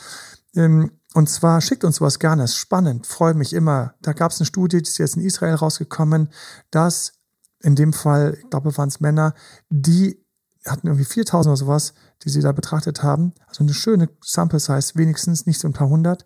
[0.55, 3.93] Ähm, und zwar schickt uns sowas gerne, ist spannend, freue mich immer.
[4.01, 6.29] Da gab es eine Studie, die ist jetzt in Israel rausgekommen,
[6.71, 7.13] dass
[7.61, 9.33] in dem Fall, ich glaube, waren es Männer,
[9.69, 10.19] die
[10.65, 13.33] hatten irgendwie 4000 oder sowas, die sie da betrachtet haben.
[13.47, 16.25] Also eine schöne Sample Size, wenigstens nicht so ein paar hundert,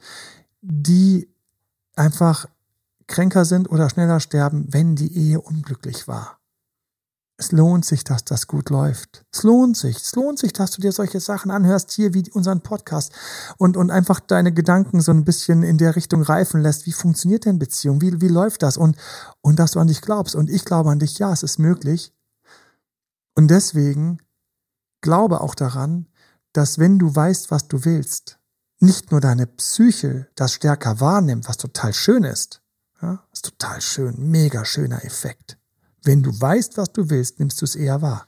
[0.62, 1.30] die
[1.96, 2.48] einfach
[3.08, 6.40] kränker sind oder schneller sterben, wenn die Ehe unglücklich war.
[7.40, 9.24] Es lohnt sich, dass das gut läuft.
[9.32, 9.98] Es lohnt sich.
[9.98, 13.14] Es lohnt sich, dass du dir solche Sachen anhörst, hier wie unseren Podcast
[13.60, 16.88] und, und einfach deine Gedanken so ein bisschen in der Richtung reifen lässt.
[16.88, 18.02] Wie funktioniert denn Beziehung?
[18.02, 18.76] Wie, wie läuft das?
[18.76, 18.98] Und,
[19.42, 20.34] und dass du an dich glaubst.
[20.34, 21.20] Und ich glaube an dich.
[21.20, 22.12] Ja, es ist möglich.
[23.36, 24.20] Und deswegen
[25.02, 26.08] glaube auch daran,
[26.54, 28.40] dass wenn du weißt, was du willst,
[28.80, 32.64] nicht nur deine Psyche das stärker wahrnimmt, was total schön ist.
[33.00, 34.16] Ja, ist total schön.
[34.32, 35.57] Mega schöner Effekt
[36.08, 38.28] wenn du weißt, was du willst, nimmst du es eher wahr.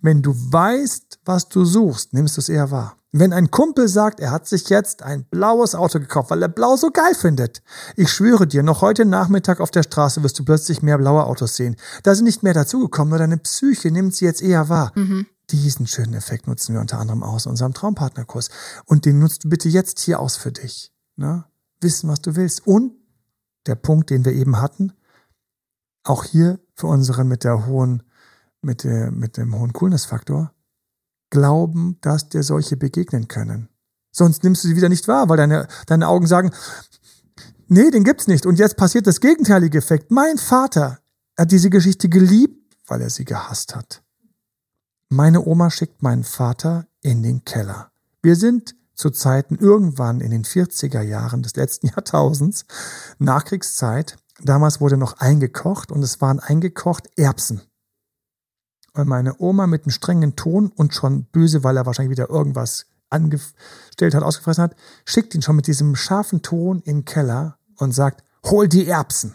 [0.00, 2.96] Wenn du weißt, was du suchst, nimmst du es eher wahr.
[3.10, 6.76] Wenn ein Kumpel sagt, er hat sich jetzt ein blaues Auto gekauft, weil er blau
[6.76, 7.62] so geil findet.
[7.96, 11.56] Ich schwöre dir, noch heute Nachmittag auf der Straße wirst du plötzlich mehr blaue Autos
[11.56, 11.76] sehen.
[12.02, 14.92] Da sind nicht mehr dazugekommen, nur deine Psyche nimmt sie jetzt eher wahr.
[14.94, 15.26] Mhm.
[15.50, 18.50] Diesen schönen Effekt nutzen wir unter anderem aus unserem Traumpartnerkurs.
[18.84, 20.92] Und den nutzt du bitte jetzt hier aus für dich.
[21.16, 21.44] Ne?
[21.80, 22.66] Wissen, was du willst.
[22.66, 22.92] Und
[23.66, 24.92] der Punkt, den wir eben hatten,
[26.04, 28.04] auch hier für unseren mit der hohen,
[28.62, 30.52] mit, der, mit dem hohen Coolness-Faktor,
[31.30, 33.68] glauben, dass dir solche begegnen können.
[34.12, 36.52] Sonst nimmst du sie wieder nicht wahr, weil deine, deine Augen sagen,
[37.66, 38.46] nee, den gibt's nicht.
[38.46, 40.10] Und jetzt passiert das gegenteilige Effekt.
[40.10, 40.98] Mein Vater
[41.36, 44.02] hat diese Geschichte geliebt, weil er sie gehasst hat.
[45.08, 47.90] Meine Oma schickt meinen Vater in den Keller.
[48.22, 52.66] Wir sind zu Zeiten irgendwann in den 40er Jahren des letzten Jahrtausends,
[53.18, 57.62] Nachkriegszeit, Damals wurde noch eingekocht und es waren eingekocht Erbsen.
[58.94, 62.86] Und meine Oma mit einem strengen Ton und schon böse, weil er wahrscheinlich wieder irgendwas
[63.10, 67.92] angestellt hat, ausgefressen hat, schickt ihn schon mit diesem scharfen Ton in den Keller und
[67.92, 69.34] sagt, hol die Erbsen.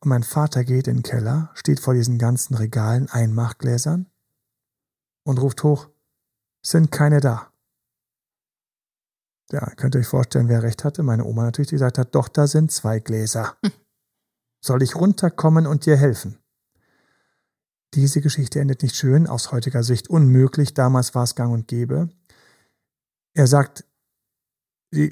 [0.00, 4.06] Und mein Vater geht in den Keller, steht vor diesen ganzen Regalen, Einmachgläsern
[5.24, 5.88] und ruft hoch,
[6.62, 7.49] sind keine da.
[9.52, 11.02] Ja, könnt ihr euch vorstellen, wer recht hatte?
[11.02, 13.56] Meine Oma natürlich, die gesagt hat, doch, da sind zwei Gläser.
[13.64, 13.72] Hm.
[14.60, 16.38] Soll ich runterkommen und dir helfen?
[17.94, 20.74] Diese Geschichte endet nicht schön, aus heutiger Sicht unmöglich.
[20.74, 22.10] Damals war es gang und gäbe.
[23.34, 23.84] Er sagt,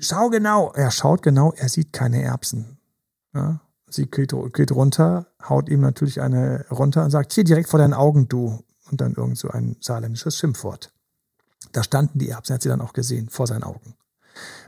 [0.01, 0.73] schau genau.
[0.73, 2.79] Er schaut genau, er sieht keine Erbsen.
[3.35, 3.61] Ja?
[3.91, 7.95] sie geht, geht runter, haut ihm natürlich eine runter und sagt, hier direkt vor deinen
[7.95, 8.63] Augen, du.
[8.91, 10.93] Und dann irgend so ein saarländisches Schimpfwort.
[11.73, 13.95] Da standen die Erbsen, hat sie dann auch gesehen, vor seinen Augen.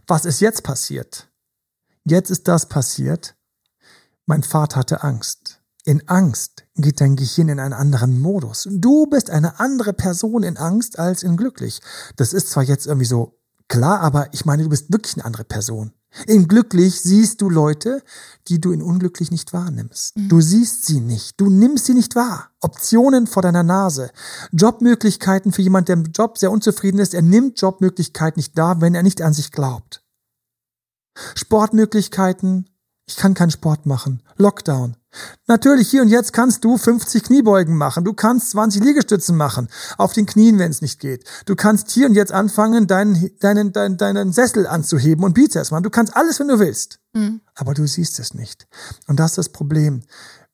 [0.07, 1.29] Was ist jetzt passiert?
[2.05, 3.37] Jetzt ist das passiert.
[4.27, 5.61] Mein Vater hatte Angst.
[5.85, 8.69] In Angst geht dein Gehirn in einen anderen Modus.
[8.71, 11.81] Du bist eine andere Person in Angst als in glücklich.
[12.17, 15.45] Das ist zwar jetzt irgendwie so klar, aber ich meine, du bist wirklich eine andere
[15.45, 15.93] Person.
[16.27, 18.03] In glücklich siehst du Leute,
[18.49, 20.17] die du in unglücklich nicht wahrnimmst.
[20.17, 20.29] Mhm.
[20.29, 21.41] Du siehst sie nicht.
[21.41, 22.51] Du nimmst sie nicht wahr.
[22.61, 24.11] Optionen vor deiner Nase.
[24.53, 27.15] Jobmöglichkeiten für jemand, der im Job sehr unzufrieden ist.
[27.15, 30.03] Er nimmt Jobmöglichkeiten nicht wahr, wenn er nicht an sich glaubt.
[31.35, 32.69] Sportmöglichkeiten.
[33.07, 34.23] Ich kann keinen Sport machen.
[34.37, 34.97] Lockdown.
[35.47, 38.05] Natürlich, hier und jetzt kannst du 50 Kniebeugen machen.
[38.05, 39.69] Du kannst 20 Liegestützen machen.
[39.99, 41.25] Auf den Knien, wenn es nicht geht.
[41.47, 45.83] Du kannst hier und jetzt anfangen, deinen, deinen, deinen, deinen Sessel anzuheben und Bizeps machen.
[45.83, 47.01] Du kannst alles, wenn du willst.
[47.13, 47.41] Mhm.
[47.55, 48.69] Aber du siehst es nicht.
[49.09, 50.03] Und das ist das Problem.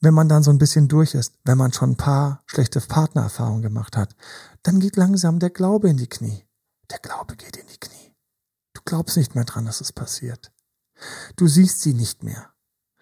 [0.00, 3.62] Wenn man dann so ein bisschen durch ist, wenn man schon ein paar schlechte Partnererfahrungen
[3.62, 4.14] gemacht hat,
[4.62, 6.46] dann geht langsam der Glaube in die Knie.
[6.90, 8.14] Der Glaube geht in die Knie.
[8.74, 10.52] Du glaubst nicht mehr dran, dass es passiert.
[11.36, 12.50] Du siehst sie nicht mehr.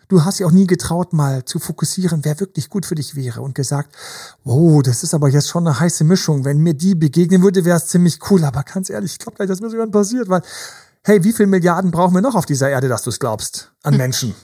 [0.09, 3.43] Du hast ja auch nie getraut, mal zu fokussieren, wer wirklich gut für dich wäre
[3.43, 3.95] und gesagt,
[4.45, 6.45] wow, das ist aber jetzt schon eine heiße Mischung.
[6.45, 8.45] Wenn mir die begegnen würde, wäre es ziemlich cool.
[8.45, 10.43] Aber ganz ehrlich, ich glaube gleich, dass mir sogar passiert, weil,
[11.05, 13.95] hey, wie viele Milliarden brauchen wir noch auf dieser Erde, dass du es glaubst, an
[13.95, 13.99] hm.
[13.99, 14.35] Menschen?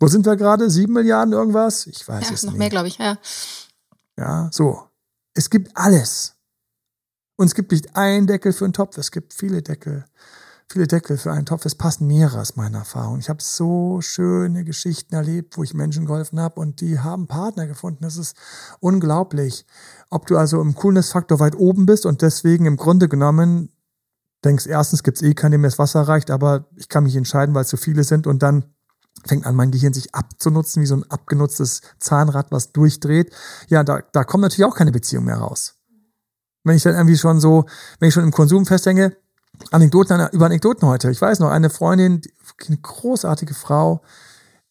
[0.00, 0.70] Wo sind wir gerade?
[0.70, 1.86] Sieben Milliarden irgendwas?
[1.86, 2.58] Ich weiß ja, es noch nicht.
[2.58, 3.18] mehr, glaube ich, ja.
[4.16, 4.82] Ja, so.
[5.34, 6.34] Es gibt alles.
[7.36, 10.04] Und es gibt nicht einen Deckel für einen Topf, es gibt viele Deckel
[10.70, 11.64] viele Deckel für einen Topf.
[11.64, 13.18] Es passen mehrere aus meiner Erfahrung.
[13.18, 17.66] Ich habe so schöne Geschichten erlebt, wo ich Menschen geholfen habe und die haben Partner
[17.66, 18.02] gefunden.
[18.02, 18.36] Das ist
[18.80, 19.66] unglaublich.
[20.10, 23.70] Ob du also im Coolness-Faktor weit oben bist und deswegen im Grunde genommen
[24.44, 27.54] denkst, erstens gibt es eh keinen, dem das Wasser reicht, aber ich kann mich entscheiden,
[27.54, 28.64] weil es zu viele sind und dann
[29.26, 33.34] fängt an, mein Gehirn sich abzunutzen, wie so ein abgenutztes Zahnrad, was durchdreht.
[33.68, 35.74] Ja, da, da kommt natürlich auch keine Beziehung mehr raus.
[36.62, 37.64] Wenn ich dann irgendwie schon so,
[37.98, 39.16] wenn ich schon im Konsum festhänge,
[39.70, 41.10] Anekdoten über Anekdoten heute.
[41.10, 42.22] Ich weiß noch, eine Freundin,
[42.66, 44.02] eine großartige Frau,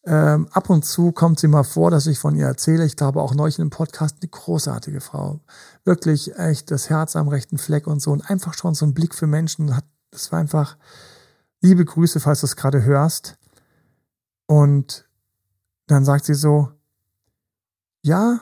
[0.08, 2.86] ähm, ab und zu kommt sie mal vor, dass ich von ihr erzähle.
[2.86, 5.40] Ich glaube auch neulich in einem Podcast, eine großartige Frau.
[5.84, 8.12] Wirklich echt das Herz am rechten Fleck und so.
[8.12, 9.74] Und einfach schon so ein Blick für Menschen.
[10.10, 10.78] Das war einfach
[11.60, 13.36] liebe Grüße, falls du es gerade hörst.
[14.46, 15.06] Und
[15.88, 16.70] dann sagt sie so,
[18.02, 18.40] ja,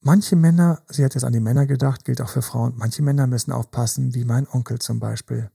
[0.00, 3.26] manche Männer, sie hat jetzt an die Männer gedacht, gilt auch für Frauen, manche Männer
[3.26, 5.50] müssen aufpassen, wie mein Onkel zum Beispiel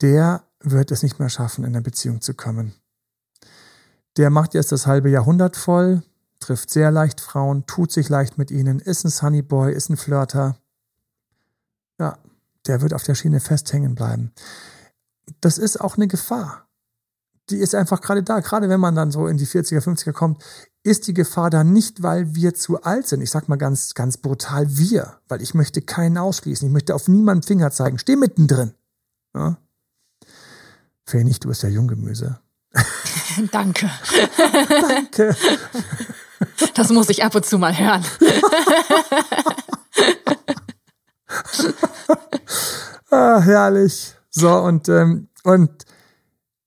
[0.00, 2.74] der wird es nicht mehr schaffen, in eine Beziehung zu kommen.
[4.16, 6.02] Der macht jetzt das halbe Jahrhundert voll,
[6.40, 10.56] trifft sehr leicht Frauen, tut sich leicht mit ihnen, ist ein Sunnyboy, ist ein Flirter.
[11.98, 12.18] Ja,
[12.66, 14.32] der wird auf der Schiene festhängen bleiben.
[15.40, 16.66] Das ist auch eine Gefahr.
[17.50, 18.40] Die ist einfach gerade da.
[18.40, 20.42] Gerade wenn man dann so in die 40er, 50er kommt,
[20.82, 23.20] ist die Gefahr da nicht, weil wir zu alt sind.
[23.20, 26.66] Ich sag mal ganz, ganz brutal wir, weil ich möchte keinen ausschließen.
[26.66, 27.98] Ich möchte auf niemanden Finger zeigen.
[27.98, 28.74] Steh mittendrin.
[29.34, 29.58] Ja?
[31.06, 32.38] Pfennig, du bist ja Junggemüse.
[33.52, 33.90] Danke.
[34.68, 35.36] Danke.
[36.74, 38.04] Das muss ich ab und zu mal hören.
[43.10, 44.14] ah, herrlich.
[44.30, 45.70] So, und, ähm, und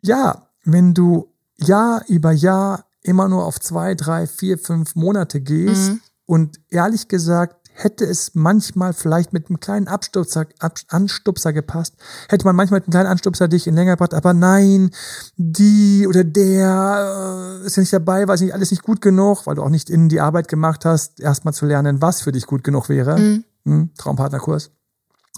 [0.02, 5.92] ja, wenn du Jahr über Jahr immer nur auf zwei, drei, vier, fünf Monate gehst
[5.92, 6.02] mhm.
[6.26, 11.96] und ehrlich gesagt hätte es manchmal vielleicht mit einem kleinen Abstupser, Ab Anstupser gepasst,
[12.28, 14.92] hätte man manchmal mit einem kleinen Anstupser dich in länger gebracht, aber nein,
[15.38, 19.48] die oder der äh, ist ja nicht dabei, weil es nicht alles nicht gut genug,
[19.48, 22.46] weil du auch nicht in die Arbeit gemacht hast, erstmal zu lernen, was für dich
[22.46, 23.18] gut genug wäre.
[23.18, 23.44] Mhm.
[23.66, 24.72] Hm, Traumpartnerkurs.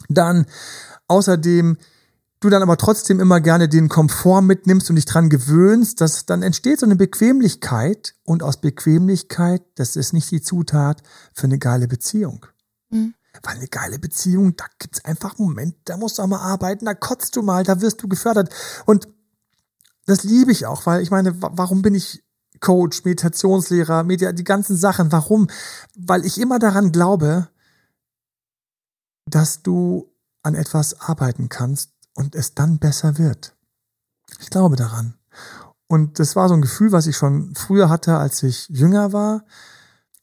[0.10, 0.46] Dann
[1.08, 1.78] außerdem
[2.42, 6.42] du dann aber trotzdem immer gerne den Komfort mitnimmst und dich dran gewöhnst, dass dann
[6.42, 11.02] entsteht so eine Bequemlichkeit und aus Bequemlichkeit, das ist nicht die Zutat
[11.34, 12.46] für eine geile Beziehung.
[12.90, 13.14] Mhm.
[13.44, 16.86] Weil eine geile Beziehung, da gibt's einfach einen Moment, da musst du auch mal arbeiten,
[16.86, 18.54] da kotzt du mal, da wirst du gefördert.
[18.86, 19.08] Und
[20.08, 22.24] das liebe ich auch, weil ich meine, warum bin ich
[22.60, 25.48] Coach, Meditationslehrer, Media, die ganzen Sachen, warum?
[25.96, 27.50] Weil ich immer daran glaube,
[29.26, 30.12] dass du
[30.44, 33.56] an etwas arbeiten kannst, und es dann besser wird.
[34.40, 35.16] Ich glaube daran.
[35.88, 39.44] Und das war so ein Gefühl, was ich schon früher hatte, als ich jünger war,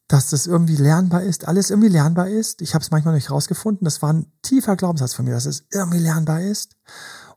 [0.07, 2.63] dass das irgendwie lernbar ist, alles irgendwie lernbar ist.
[2.63, 3.85] Ich habe es manchmal nicht rausgefunden.
[3.85, 6.75] Das war ein tiefer Glaubenssatz von mir, dass es irgendwie lernbar ist.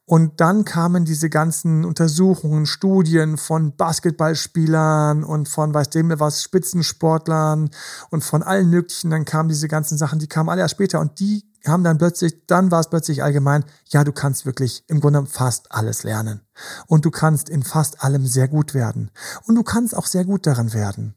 [0.07, 7.71] Und dann kamen diese ganzen Untersuchungen, Studien von Basketballspielern und von, weiß dem was, Spitzensportlern
[8.11, 9.11] und von allen möglichen.
[9.11, 11.01] Dann kamen diese ganzen Sachen, die kamen alle erst später.
[11.01, 15.01] Und die haben dann plötzlich, dann war es plötzlich allgemein, ja, du kannst wirklich im
[15.01, 16.41] Grunde fast alles lernen.
[16.87, 19.11] Und du kannst in fast allem sehr gut werden.
[19.47, 21.15] Und du kannst auch sehr gut daran werden,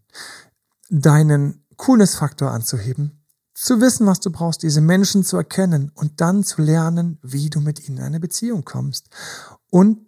[0.89, 6.61] deinen Coolness-Faktor anzuheben, zu wissen, was du brauchst, diese Menschen zu erkennen und dann zu
[6.61, 9.09] lernen, wie du mit ihnen in eine Beziehung kommst.
[9.69, 10.05] Und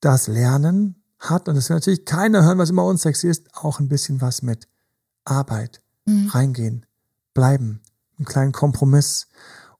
[0.00, 3.88] das Lernen hat, und das will natürlich keiner hören, was immer unsexy ist, auch ein
[3.88, 4.68] bisschen was mit
[5.24, 6.28] Arbeit, mhm.
[6.28, 6.86] reingehen,
[7.32, 7.80] bleiben,
[8.24, 9.26] einen kleinen Kompromiss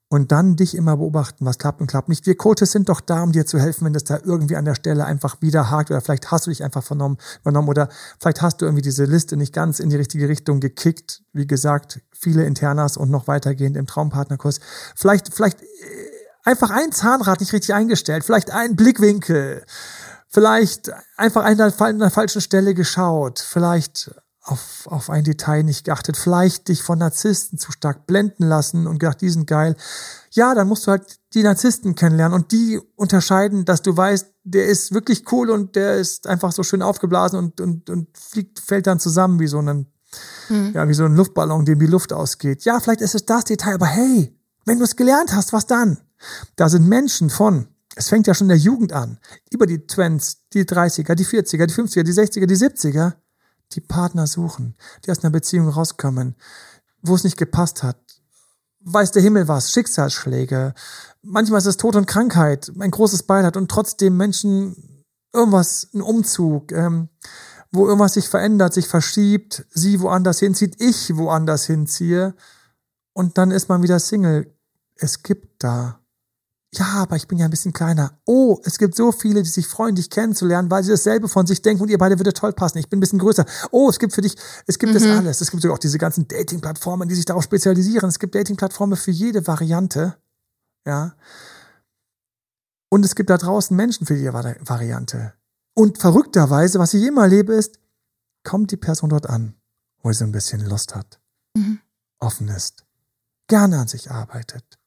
[0.09, 2.27] und dann dich immer beobachten, was klappt und klappt nicht.
[2.27, 4.75] Wir Coaches sind doch da, um dir zu helfen, wenn das da irgendwie an der
[4.75, 7.89] Stelle einfach wieder hakt oder vielleicht hast du dich einfach vernommen, übernommen oder
[8.21, 11.23] vielleicht hast du irgendwie diese Liste nicht ganz in die richtige Richtung gekickt.
[11.33, 14.61] Wie gesagt, viele Internas und noch weitergehend im Traumpartnerkurs.
[14.95, 15.67] Vielleicht, vielleicht äh,
[16.45, 19.65] einfach ein Zahnrad nicht richtig eingestellt, vielleicht ein Blickwinkel,
[20.29, 25.85] vielleicht einfach an der, an der falschen Stelle geschaut, vielleicht auf, auf ein Detail nicht
[25.85, 29.75] geachtet, vielleicht dich von Narzissten zu stark blenden lassen und gedacht, die sind geil.
[30.31, 34.67] Ja, dann musst du halt die Narzissten kennenlernen und die unterscheiden, dass du weißt, der
[34.67, 38.87] ist wirklich cool und der ist einfach so schön aufgeblasen und, und, und fliegt, fällt
[38.87, 39.87] dann zusammen wie so ein,
[40.49, 40.73] hm.
[40.75, 42.65] ja, wie so ein Luftballon, dem die Luft ausgeht.
[42.65, 45.99] Ja, vielleicht ist es das Detail, aber hey, wenn du es gelernt hast, was dann?
[46.57, 49.19] Da sind Menschen von, es fängt ja schon in der Jugend an,
[49.51, 53.15] über die Twents, die 30er, die 40er, die 50er, die 60er, die 70er,
[53.73, 56.37] die Partner suchen, die aus einer Beziehung rauskommen,
[57.03, 57.99] wo es nicht gepasst hat.
[58.81, 60.75] Weiß der Himmel was, Schicksalsschläge.
[61.23, 66.71] Manchmal ist es Tod und Krankheit, ein großes Beileid und trotzdem Menschen irgendwas, ein Umzug,
[66.73, 67.09] ähm,
[67.73, 72.35] wo irgendwas sich verändert, sich verschiebt, sie woanders hinzieht, ich woanders hinziehe
[73.15, 74.55] und dann ist man wieder Single.
[74.97, 76.04] Es gibt da
[76.79, 78.19] ja, aber ich bin ja ein bisschen kleiner.
[78.25, 81.63] Oh, es gibt so viele, die sich freuen, dich kennenzulernen, weil sie dasselbe von sich
[81.63, 82.79] denken und ihr beide würdet toll passen.
[82.79, 83.45] Ich bin ein bisschen größer.
[83.71, 84.95] Oh, es gibt für dich, es gibt mhm.
[84.95, 85.41] das alles.
[85.41, 88.09] Es gibt sogar auch diese ganzen Dating-Plattformen, die sich darauf spezialisieren.
[88.09, 90.17] Es gibt Dating-Plattformen für jede Variante.
[90.87, 91.15] Ja.
[92.89, 95.35] Und es gibt da draußen Menschen für jede Variante.
[95.75, 97.79] Und verrückterweise, was ich immer erlebe, ist,
[98.45, 99.55] kommt die Person dort an,
[100.03, 101.21] wo sie ein bisschen Lust hat,
[101.57, 101.81] mhm.
[102.21, 102.85] offen ist,
[103.49, 104.79] gerne an sich arbeitet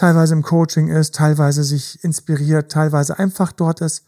[0.00, 4.06] teilweise im Coaching ist, teilweise sich inspiriert, teilweise einfach dort ist.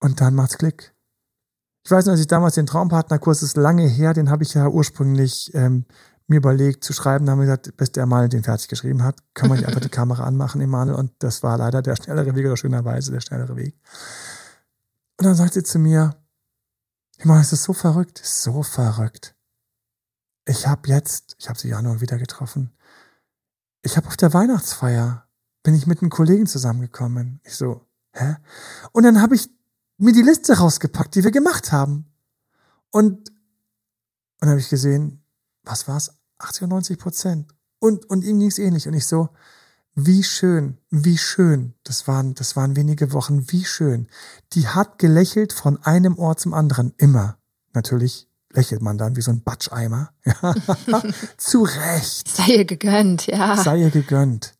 [0.00, 0.94] Und dann macht's Klick.
[1.84, 4.68] Ich weiß noch, als ich damals den Traumpartnerkurs ist lange her, den habe ich ja
[4.68, 5.86] ursprünglich ähm,
[6.28, 9.16] mir überlegt zu schreiben, da haben wir gesagt, bis der mal den fertig geschrieben hat,
[9.34, 10.96] kann man nicht einfach die Kamera anmachen, Emanuel.
[10.96, 13.76] Und das war leider der schnellere Weg oder schönerweise der schnellere Weg.
[15.18, 16.16] Und dann sagt sie zu mir,
[17.18, 19.34] Emanuel, es ist so verrückt, so verrückt.
[20.44, 22.75] Ich habe jetzt, ich habe sie ja nur wieder getroffen,
[23.86, 25.26] ich habe auf der Weihnachtsfeier,
[25.62, 27.40] bin ich mit einem Kollegen zusammengekommen.
[27.44, 28.36] Ich so, hä?
[28.92, 29.48] Und dann habe ich
[29.96, 32.06] mir die Liste rausgepackt, die wir gemacht haben.
[32.90, 33.32] Und,
[34.40, 35.24] und habe ich gesehen,
[35.62, 36.10] was war's?
[36.38, 37.54] 80 oder 90 Prozent.
[37.78, 38.88] Und, und ihm ging's ähnlich.
[38.88, 39.28] Und ich so,
[39.94, 41.74] wie schön, wie schön.
[41.84, 44.08] Das waren, das waren wenige Wochen, wie schön.
[44.52, 46.92] Die hat gelächelt von einem Ort zum anderen.
[46.98, 47.38] Immer.
[47.72, 50.12] Natürlich lächelt man dann wie so ein Batscheimer.
[51.36, 52.28] Zu Recht.
[52.28, 53.56] Sei ihr gegönnt, ja.
[53.56, 54.54] Sei ihr gegönnt.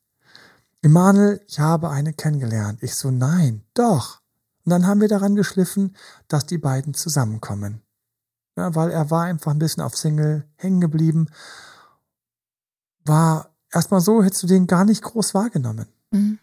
[0.82, 2.82] Emanuel, ich habe eine kennengelernt.
[2.82, 4.20] Ich so, nein, doch.
[4.64, 5.96] Und dann haben wir daran geschliffen,
[6.28, 7.82] dass die beiden zusammenkommen.
[8.56, 11.28] Ja, weil er war einfach ein bisschen auf Single hängen geblieben.
[13.04, 15.86] War erstmal so, hättest du den gar nicht groß wahrgenommen.
[16.10, 16.38] Mhm.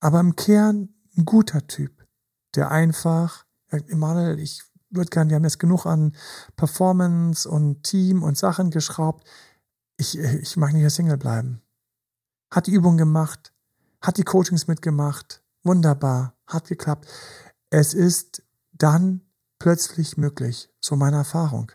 [0.00, 2.06] Aber im Kern ein guter Typ,
[2.54, 6.12] der einfach, Emanuel, ich würde gerne, die haben jetzt genug an
[6.56, 9.26] Performance und Team und Sachen geschraubt.
[9.96, 11.60] Ich, ich mag nicht hier Single bleiben.
[12.50, 13.52] Hat die Übung gemacht,
[14.00, 17.06] hat die Coachings mitgemacht, wunderbar, hat geklappt.
[17.70, 19.22] Es ist dann
[19.58, 21.72] plötzlich möglich, so meine Erfahrung.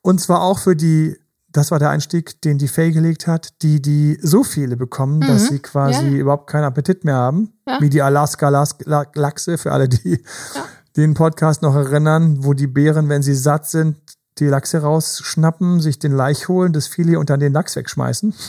[0.00, 1.18] Und zwar auch für die,
[1.50, 5.26] das war der Einstieg, den die Faye gelegt hat, die, die so viele bekommen, mhm.
[5.26, 6.12] dass sie quasi ja.
[6.12, 7.80] überhaupt keinen Appetit mehr haben, ja.
[7.80, 10.22] wie die Alaska-Lachse, für alle, die
[10.54, 10.64] ja
[10.98, 13.96] den Podcast noch erinnern, wo die Bären, wenn sie satt sind,
[14.38, 18.34] die Lachse rausschnappen, sich den Laich holen, das Filet und dann den Lachs wegschmeißen.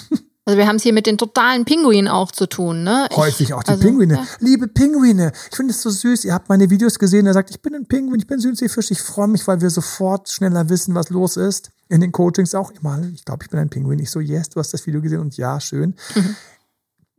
[0.45, 3.07] Also wir haben es hier mit den totalen Pinguinen auch zu tun, ne?
[3.15, 4.15] Häufig auch die also, Pinguine.
[4.15, 4.25] Ja.
[4.39, 6.25] Liebe Pinguine, ich finde es so süß.
[6.25, 8.89] Ihr habt meine Videos gesehen, er sagt, ich bin ein Pinguin, ich bin Südseefisch.
[8.89, 11.69] Ich freue mich, weil wir sofort schneller wissen, was los ist.
[11.87, 12.99] In den Coachings auch immer.
[13.13, 13.99] Ich glaube, ich bin ein Pinguin.
[13.99, 15.93] Ich so, yes, du hast das Video gesehen und ja, schön.
[16.15, 16.35] Mhm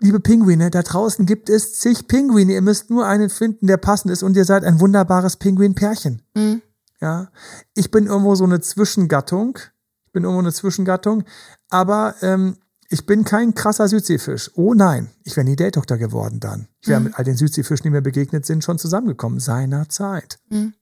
[0.00, 2.52] liebe Pinguine, da draußen gibt es zig Pinguine.
[2.52, 6.22] Ihr müsst nur einen finden, der passend ist und ihr seid ein wunderbares Pinguinpärchen.
[6.34, 6.62] Mhm.
[7.00, 7.30] Ja,
[7.74, 9.58] ich bin irgendwo so eine Zwischengattung.
[10.06, 11.24] Ich bin irgendwo eine Zwischengattung,
[11.68, 12.56] aber ähm,
[12.88, 14.50] ich bin kein krasser Südseefisch.
[14.54, 16.66] Oh nein, ich wäre nie Date-Doktor geworden dann.
[16.80, 17.06] Ich wäre mhm.
[17.06, 20.40] mit all den Südseefischen, die mir begegnet sind, schon zusammengekommen, seiner Zeit.
[20.50, 20.74] Mhm.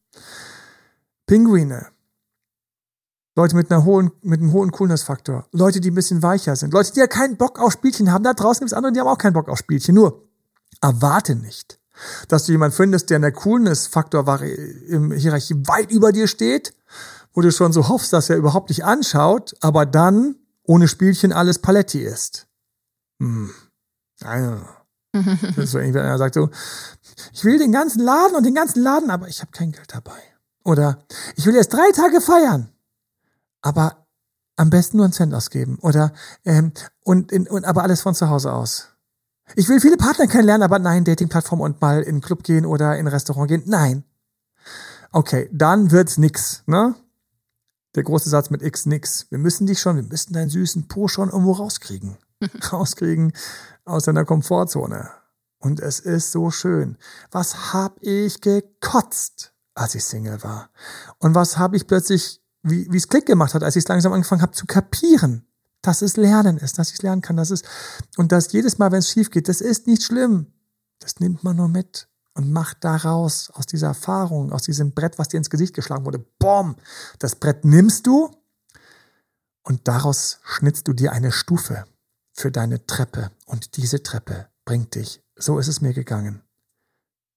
[1.26, 1.88] Pinguine.
[3.38, 5.46] Leute mit einer hohen, mit einem hohen Coolness-Faktor.
[5.52, 6.72] Leute, die ein bisschen weicher sind.
[6.72, 8.24] Leute, die ja keinen Bock auf Spielchen haben.
[8.24, 9.94] Da draußen gibt es andere, die haben auch keinen Bock auf Spielchen.
[9.94, 10.28] Nur,
[10.80, 11.78] erwarte nicht,
[12.26, 14.42] dass du jemanden findest, der in der Coolness-Faktor
[14.88, 16.74] im Hierarchie weit über dir steht,
[17.32, 20.34] wo du schon so hoffst, dass er überhaupt nicht anschaut, aber dann
[20.64, 22.48] ohne Spielchen alles Paletti ist.
[23.20, 23.50] Hm.
[24.24, 24.62] Also,
[25.12, 26.50] das ist so irgendwie, wenn er sagt so,
[27.32, 30.20] ich will den ganzen Laden und den ganzen Laden, aber ich habe kein Geld dabei.
[30.64, 30.98] Oder
[31.36, 32.70] ich will erst drei Tage feiern,
[33.62, 34.06] aber
[34.56, 35.78] am besten nur einen Cent ausgeben.
[35.80, 36.12] Oder
[36.44, 36.72] ähm,
[37.04, 38.88] und, in, und aber alles von zu Hause aus.
[39.54, 42.98] Ich will viele Partner kennenlernen, aber nein, Datingplattform und mal in einen Club gehen oder
[42.98, 43.62] in ein Restaurant gehen.
[43.66, 44.04] Nein.
[45.10, 46.94] Okay, dann wird's nix, ne?
[47.94, 49.26] Der große Satz mit X nix.
[49.30, 52.18] Wir müssen dich schon, wir müssen deinen süßen Po schon irgendwo rauskriegen.
[52.72, 53.32] rauskriegen
[53.84, 55.10] aus deiner Komfortzone.
[55.58, 56.98] Und es ist so schön.
[57.30, 60.70] Was hab ich gekotzt, als ich Single war?
[61.18, 62.40] Und was habe ich plötzlich,
[62.70, 65.46] wie es Klick gemacht hat, als ich es langsam angefangen habe zu kapieren,
[65.82, 67.62] dass es Lernen ist, dass ich lernen kann, dass es
[68.16, 70.52] und dass jedes Mal, wenn es schief geht, das ist nicht schlimm.
[70.98, 75.28] Das nimmt man nur mit und macht daraus aus dieser Erfahrung, aus diesem Brett, was
[75.28, 76.76] dir ins Gesicht geschlagen wurde, boom,
[77.18, 78.30] das Brett nimmst du
[79.62, 81.84] und daraus schnitzt du dir eine Stufe
[82.32, 86.42] für deine Treppe und diese Treppe bringt dich, so ist es mir gegangen,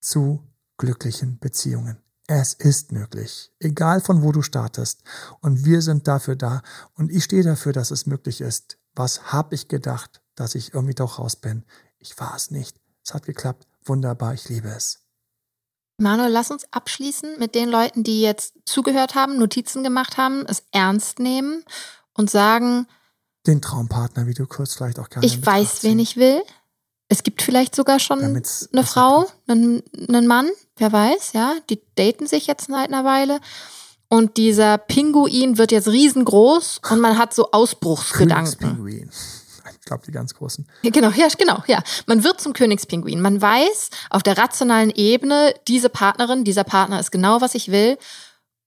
[0.02, 0.44] zu
[0.78, 1.98] glücklichen Beziehungen.
[2.34, 5.04] Es ist möglich, egal von wo du startest.
[5.42, 6.62] Und wir sind dafür da.
[6.94, 8.78] Und ich stehe dafür, dass es möglich ist.
[8.96, 11.66] Was habe ich gedacht, dass ich irgendwie doch raus bin?
[12.00, 12.80] Ich war es nicht.
[13.04, 13.68] Es hat geklappt.
[13.84, 15.02] Wunderbar, ich liebe es.
[15.98, 20.64] Manuel, lass uns abschließen mit den Leuten, die jetzt zugehört haben, Notizen gemacht haben, es
[20.72, 21.66] ernst nehmen
[22.14, 22.88] und sagen,
[23.46, 26.42] den Traumpartner, wie du kurz vielleicht auch gerne Ich weiß, wen ich will.
[27.12, 31.56] Es gibt vielleicht sogar schon Damit's eine Frau, einen, einen Mann, wer weiß, ja.
[31.70, 33.42] Die daten sich jetzt seit einer Weile.
[34.08, 38.58] Und dieser Pinguin wird jetzt riesengroß und man hat so Ausbruchsgedanken.
[38.58, 39.12] Königspinguin.
[39.74, 40.66] Ich glaube, die ganz großen.
[40.84, 41.84] Genau, ja, genau, ja.
[42.06, 43.20] Man wird zum Königspinguin.
[43.20, 47.98] Man weiß auf der rationalen Ebene, diese Partnerin, dieser Partner ist genau, was ich will.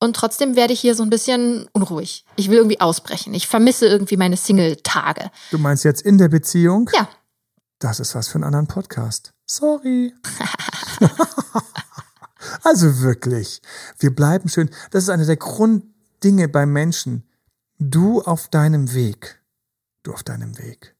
[0.00, 2.26] Und trotzdem werde ich hier so ein bisschen unruhig.
[2.36, 3.32] Ich will irgendwie ausbrechen.
[3.32, 5.30] Ich vermisse irgendwie meine Single-Tage.
[5.50, 6.90] Du meinst jetzt in der Beziehung?
[6.94, 7.08] Ja.
[7.84, 9.34] Das ist was für einen anderen Podcast.
[9.44, 10.14] Sorry.
[12.62, 13.60] also wirklich,
[13.98, 14.70] wir bleiben schön.
[14.90, 17.28] Das ist eine der Grunddinge beim Menschen.
[17.78, 19.42] Du auf deinem Weg.
[20.02, 20.96] Du auf deinem Weg.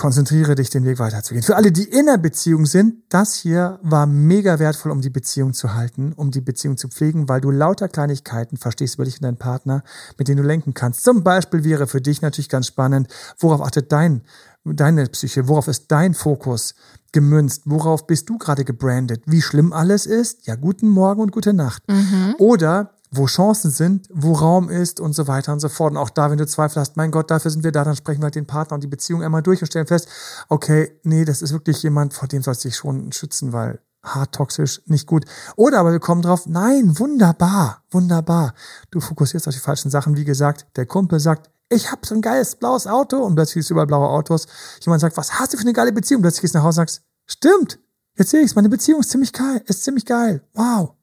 [0.00, 1.42] Konzentriere dich, den Weg weiterzugehen.
[1.42, 5.52] Für alle, die in einer Beziehung sind, das hier war mega wertvoll, um die Beziehung
[5.52, 9.24] zu halten, um die Beziehung zu pflegen, weil du lauter Kleinigkeiten verstehst über dich und
[9.24, 9.84] deinen Partner,
[10.16, 11.04] mit denen du lenken kannst.
[11.04, 14.22] Zum Beispiel wäre für dich natürlich ganz spannend, worauf achtet dein,
[14.64, 16.74] deine Psyche, worauf ist dein Fokus
[17.12, 21.52] gemünzt, worauf bist du gerade gebrandet, wie schlimm alles ist, ja, guten Morgen und gute
[21.52, 21.82] Nacht.
[21.88, 22.36] Mhm.
[22.38, 25.92] Oder wo Chancen sind, wo Raum ist und so weiter und so fort.
[25.92, 28.20] Und auch da, wenn du Zweifel hast, mein Gott, dafür sind wir da, dann sprechen
[28.20, 30.08] wir halt den Partner und die Beziehung einmal durch und stellen fest,
[30.48, 34.34] okay, nee, das ist wirklich jemand, vor dem sollst du dich schon schützen, weil hart
[34.34, 35.24] toxisch, nicht gut.
[35.56, 38.54] Oder aber wir kommen drauf, nein, wunderbar, wunderbar.
[38.90, 40.16] Du fokussierst auf die falschen Sachen.
[40.16, 43.70] Wie gesagt, der Kumpel sagt, ich habe so ein geiles blaues Auto und plötzlich ist
[43.70, 44.46] überall blaue Autos.
[44.80, 46.22] Jemand sagt, was hast du für eine geile Beziehung?
[46.22, 47.78] Plötzlich gehst du nach Hause und sagst, stimmt,
[48.16, 50.42] jetzt sehe ich's, meine Beziehung ist ziemlich geil, ist ziemlich geil.
[50.54, 50.94] Wow.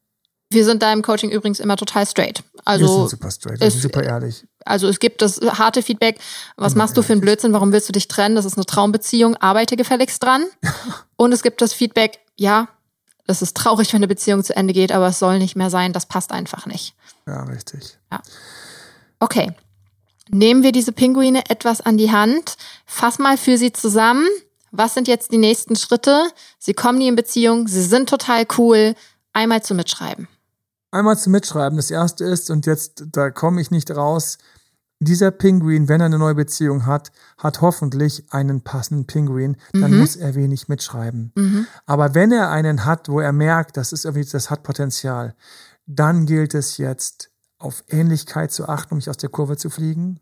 [0.50, 2.42] Wir sind da im Coaching übrigens immer total straight.
[2.64, 4.46] Also wir sind super straight, wir sind super ehrlich.
[4.64, 6.20] Also es gibt das harte Feedback,
[6.56, 8.36] was immer machst du für einen Blödsinn, warum willst du dich trennen?
[8.36, 10.46] Das ist eine Traumbeziehung, arbeite gefälligst dran.
[11.18, 12.70] Und es gibt das Feedback, ja,
[13.28, 15.94] es ist traurig, wenn eine Beziehung zu Ende geht, aber es soll nicht mehr sein,
[15.94, 16.96] das passt einfach nicht.
[17.28, 17.98] Ja, richtig.
[18.12, 18.22] Ja.
[19.20, 19.52] Okay.
[20.30, 24.28] Nehmen wir diese Pinguine etwas an die Hand, fass mal für sie zusammen.
[24.72, 26.28] Was sind jetzt die nächsten Schritte?
[26.60, 28.96] Sie kommen nie in Beziehung, sie sind total cool.
[29.32, 30.28] Einmal zu mitschreiben
[30.92, 31.78] einmal zum Mitschreiben.
[31.78, 34.38] Das erste ist, und jetzt, da komme ich nicht raus,
[35.00, 40.00] dieser Pinguin, wenn er eine neue Beziehung hat, hat hoffentlich einen passenden Pinguin, dann mhm.
[40.00, 41.32] muss er wenig mitschreiben.
[41.36, 41.68] Mhm.
[41.86, 45.36] Aber wenn er einen hat, wo er merkt, das ist irgendwie, das hat Potenzial,
[45.86, 50.20] dann gilt es jetzt, auf Ähnlichkeit zu achten, um mich aus der Kurve zu fliegen.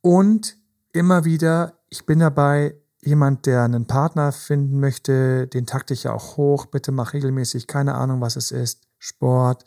[0.00, 0.56] Und
[0.92, 6.12] immer wieder, ich bin dabei, jemand, der einen Partner finden möchte, den takte ich ja
[6.12, 6.66] auch hoch.
[6.66, 8.82] Bitte mach regelmäßig, keine Ahnung, was es ist.
[8.98, 9.64] Sport.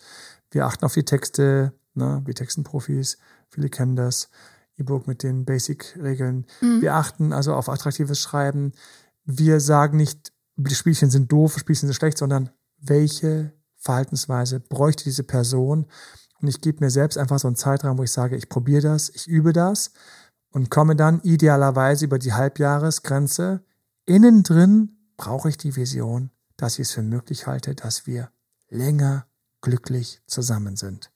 [0.50, 2.22] Wir achten auf die Texte, ne?
[2.26, 3.18] wir texten Profis,
[3.50, 4.30] viele kennen das.
[4.78, 6.46] E-Book mit den Basic-Regeln.
[6.62, 6.82] Mhm.
[6.82, 8.74] Wir achten also auf attraktives Schreiben.
[9.26, 15.24] Wir sagen nicht, die Spielchen sind doof, Spielchen sind schlecht, sondern welche Verhaltensweise bräuchte diese
[15.24, 15.88] Person?
[16.40, 19.10] Und ich gebe mir selbst einfach so einen Zeitraum, wo ich sage, ich probiere das,
[19.10, 19.92] ich übe das
[20.52, 23.64] und komme dann idealerweise über die Halbjahresgrenze.
[24.06, 28.30] Innen drin brauche ich die Vision, dass ich es für möglich halte, dass wir
[28.70, 29.26] länger
[29.62, 31.12] glücklich zusammen sind.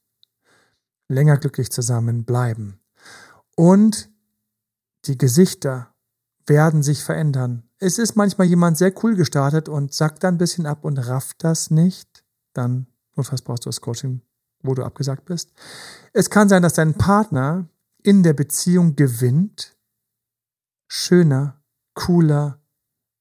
[1.11, 2.79] Länger glücklich zusammen bleiben.
[3.55, 4.09] Und
[5.05, 5.93] die Gesichter
[6.45, 7.63] werden sich verändern.
[7.77, 11.43] Es ist manchmal jemand sehr cool gestartet und sackt dann ein bisschen ab und rafft
[11.43, 12.23] das nicht.
[12.53, 14.21] Dann notfalls brauchst du das Coaching,
[14.61, 15.51] wo du abgesagt bist.
[16.13, 17.67] Es kann sein, dass dein Partner
[18.03, 19.75] in der Beziehung gewinnt,
[20.87, 21.61] schöner,
[21.93, 22.59] cooler,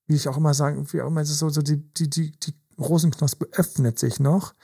[0.07, 2.33] wie ich auch immer sagen, wie auch immer, es ist so, so die, die, die,
[2.33, 4.55] die Rosenknospe öffnet sich noch.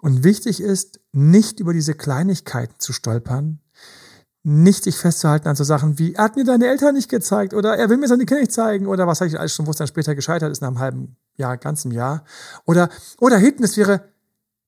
[0.00, 3.60] Und wichtig ist, nicht über diese Kleinigkeiten zu stolpern,
[4.44, 7.76] nicht sich festzuhalten an so Sachen wie, er hat mir deine Eltern nicht gezeigt oder
[7.76, 9.76] er will mir seine Kinder nicht zeigen oder was habe ich alles schon, wo es
[9.76, 12.24] dann später gescheitert ist, nach einem halben Jahr, ganzen Jahr.
[12.64, 12.88] Oder,
[13.18, 14.08] oder hinten, es wäre,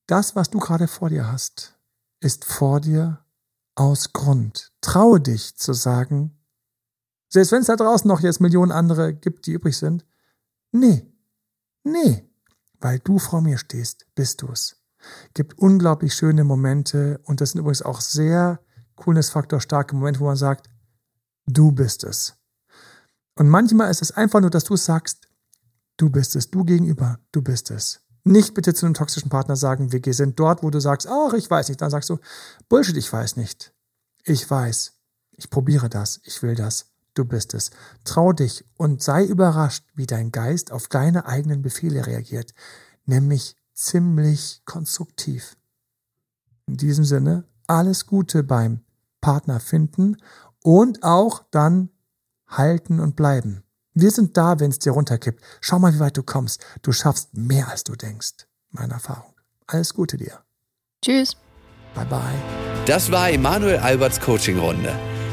[0.07, 1.79] das, was du gerade vor dir hast,
[2.21, 3.25] ist vor dir
[3.77, 4.73] aus Grund.
[4.81, 6.37] Traue dich zu sagen,
[7.29, 10.05] selbst wenn es da draußen noch jetzt Millionen andere gibt, die übrig sind,
[10.73, 11.07] nee,
[11.85, 12.29] nee,
[12.81, 14.80] weil du vor mir stehst, bist du's.
[15.35, 18.61] Gibt unglaublich schöne Momente und das sind übrigens auch sehr
[18.97, 20.69] Coolness-Faktor starke Momente, wo man sagt,
[21.47, 22.37] du bist es.
[23.37, 25.29] Und manchmal ist es einfach nur, dass du sagst,
[25.97, 28.03] du bist es, du gegenüber, du bist es.
[28.25, 31.51] Nicht bitte zu einem toxischen Partner sagen, wir sind dort, wo du sagst, ach, ich
[31.51, 31.81] weiß nicht.
[31.81, 32.19] Dann sagst du,
[32.69, 33.73] Bullshit, ich weiß nicht.
[34.25, 34.93] Ich weiß.
[35.33, 36.21] Ich probiere das.
[36.25, 36.91] Ich will das.
[37.15, 37.71] Du bist es.
[38.05, 42.55] Trau dich und sei überrascht, wie dein Geist auf deine eigenen Befehle reagiert.
[43.07, 45.57] Nämlich ziemlich konstruktiv.
[46.67, 48.81] In diesem Sinne, alles Gute beim
[49.21, 50.17] Partner finden
[50.63, 51.91] und auch dann
[52.47, 53.63] halten und bleiben.
[53.95, 55.43] Wir sind da, wenn es dir runterkippt.
[55.61, 56.65] Schau mal, wie weit du kommst.
[56.83, 58.47] Du schaffst mehr, als du denkst.
[58.71, 59.35] Meine Erfahrung.
[59.67, 60.41] Alles Gute dir.
[61.03, 61.37] Tschüss.
[61.95, 62.21] Bye bye.
[62.87, 64.95] Das war Emanuel Alberts Coaching-Runde.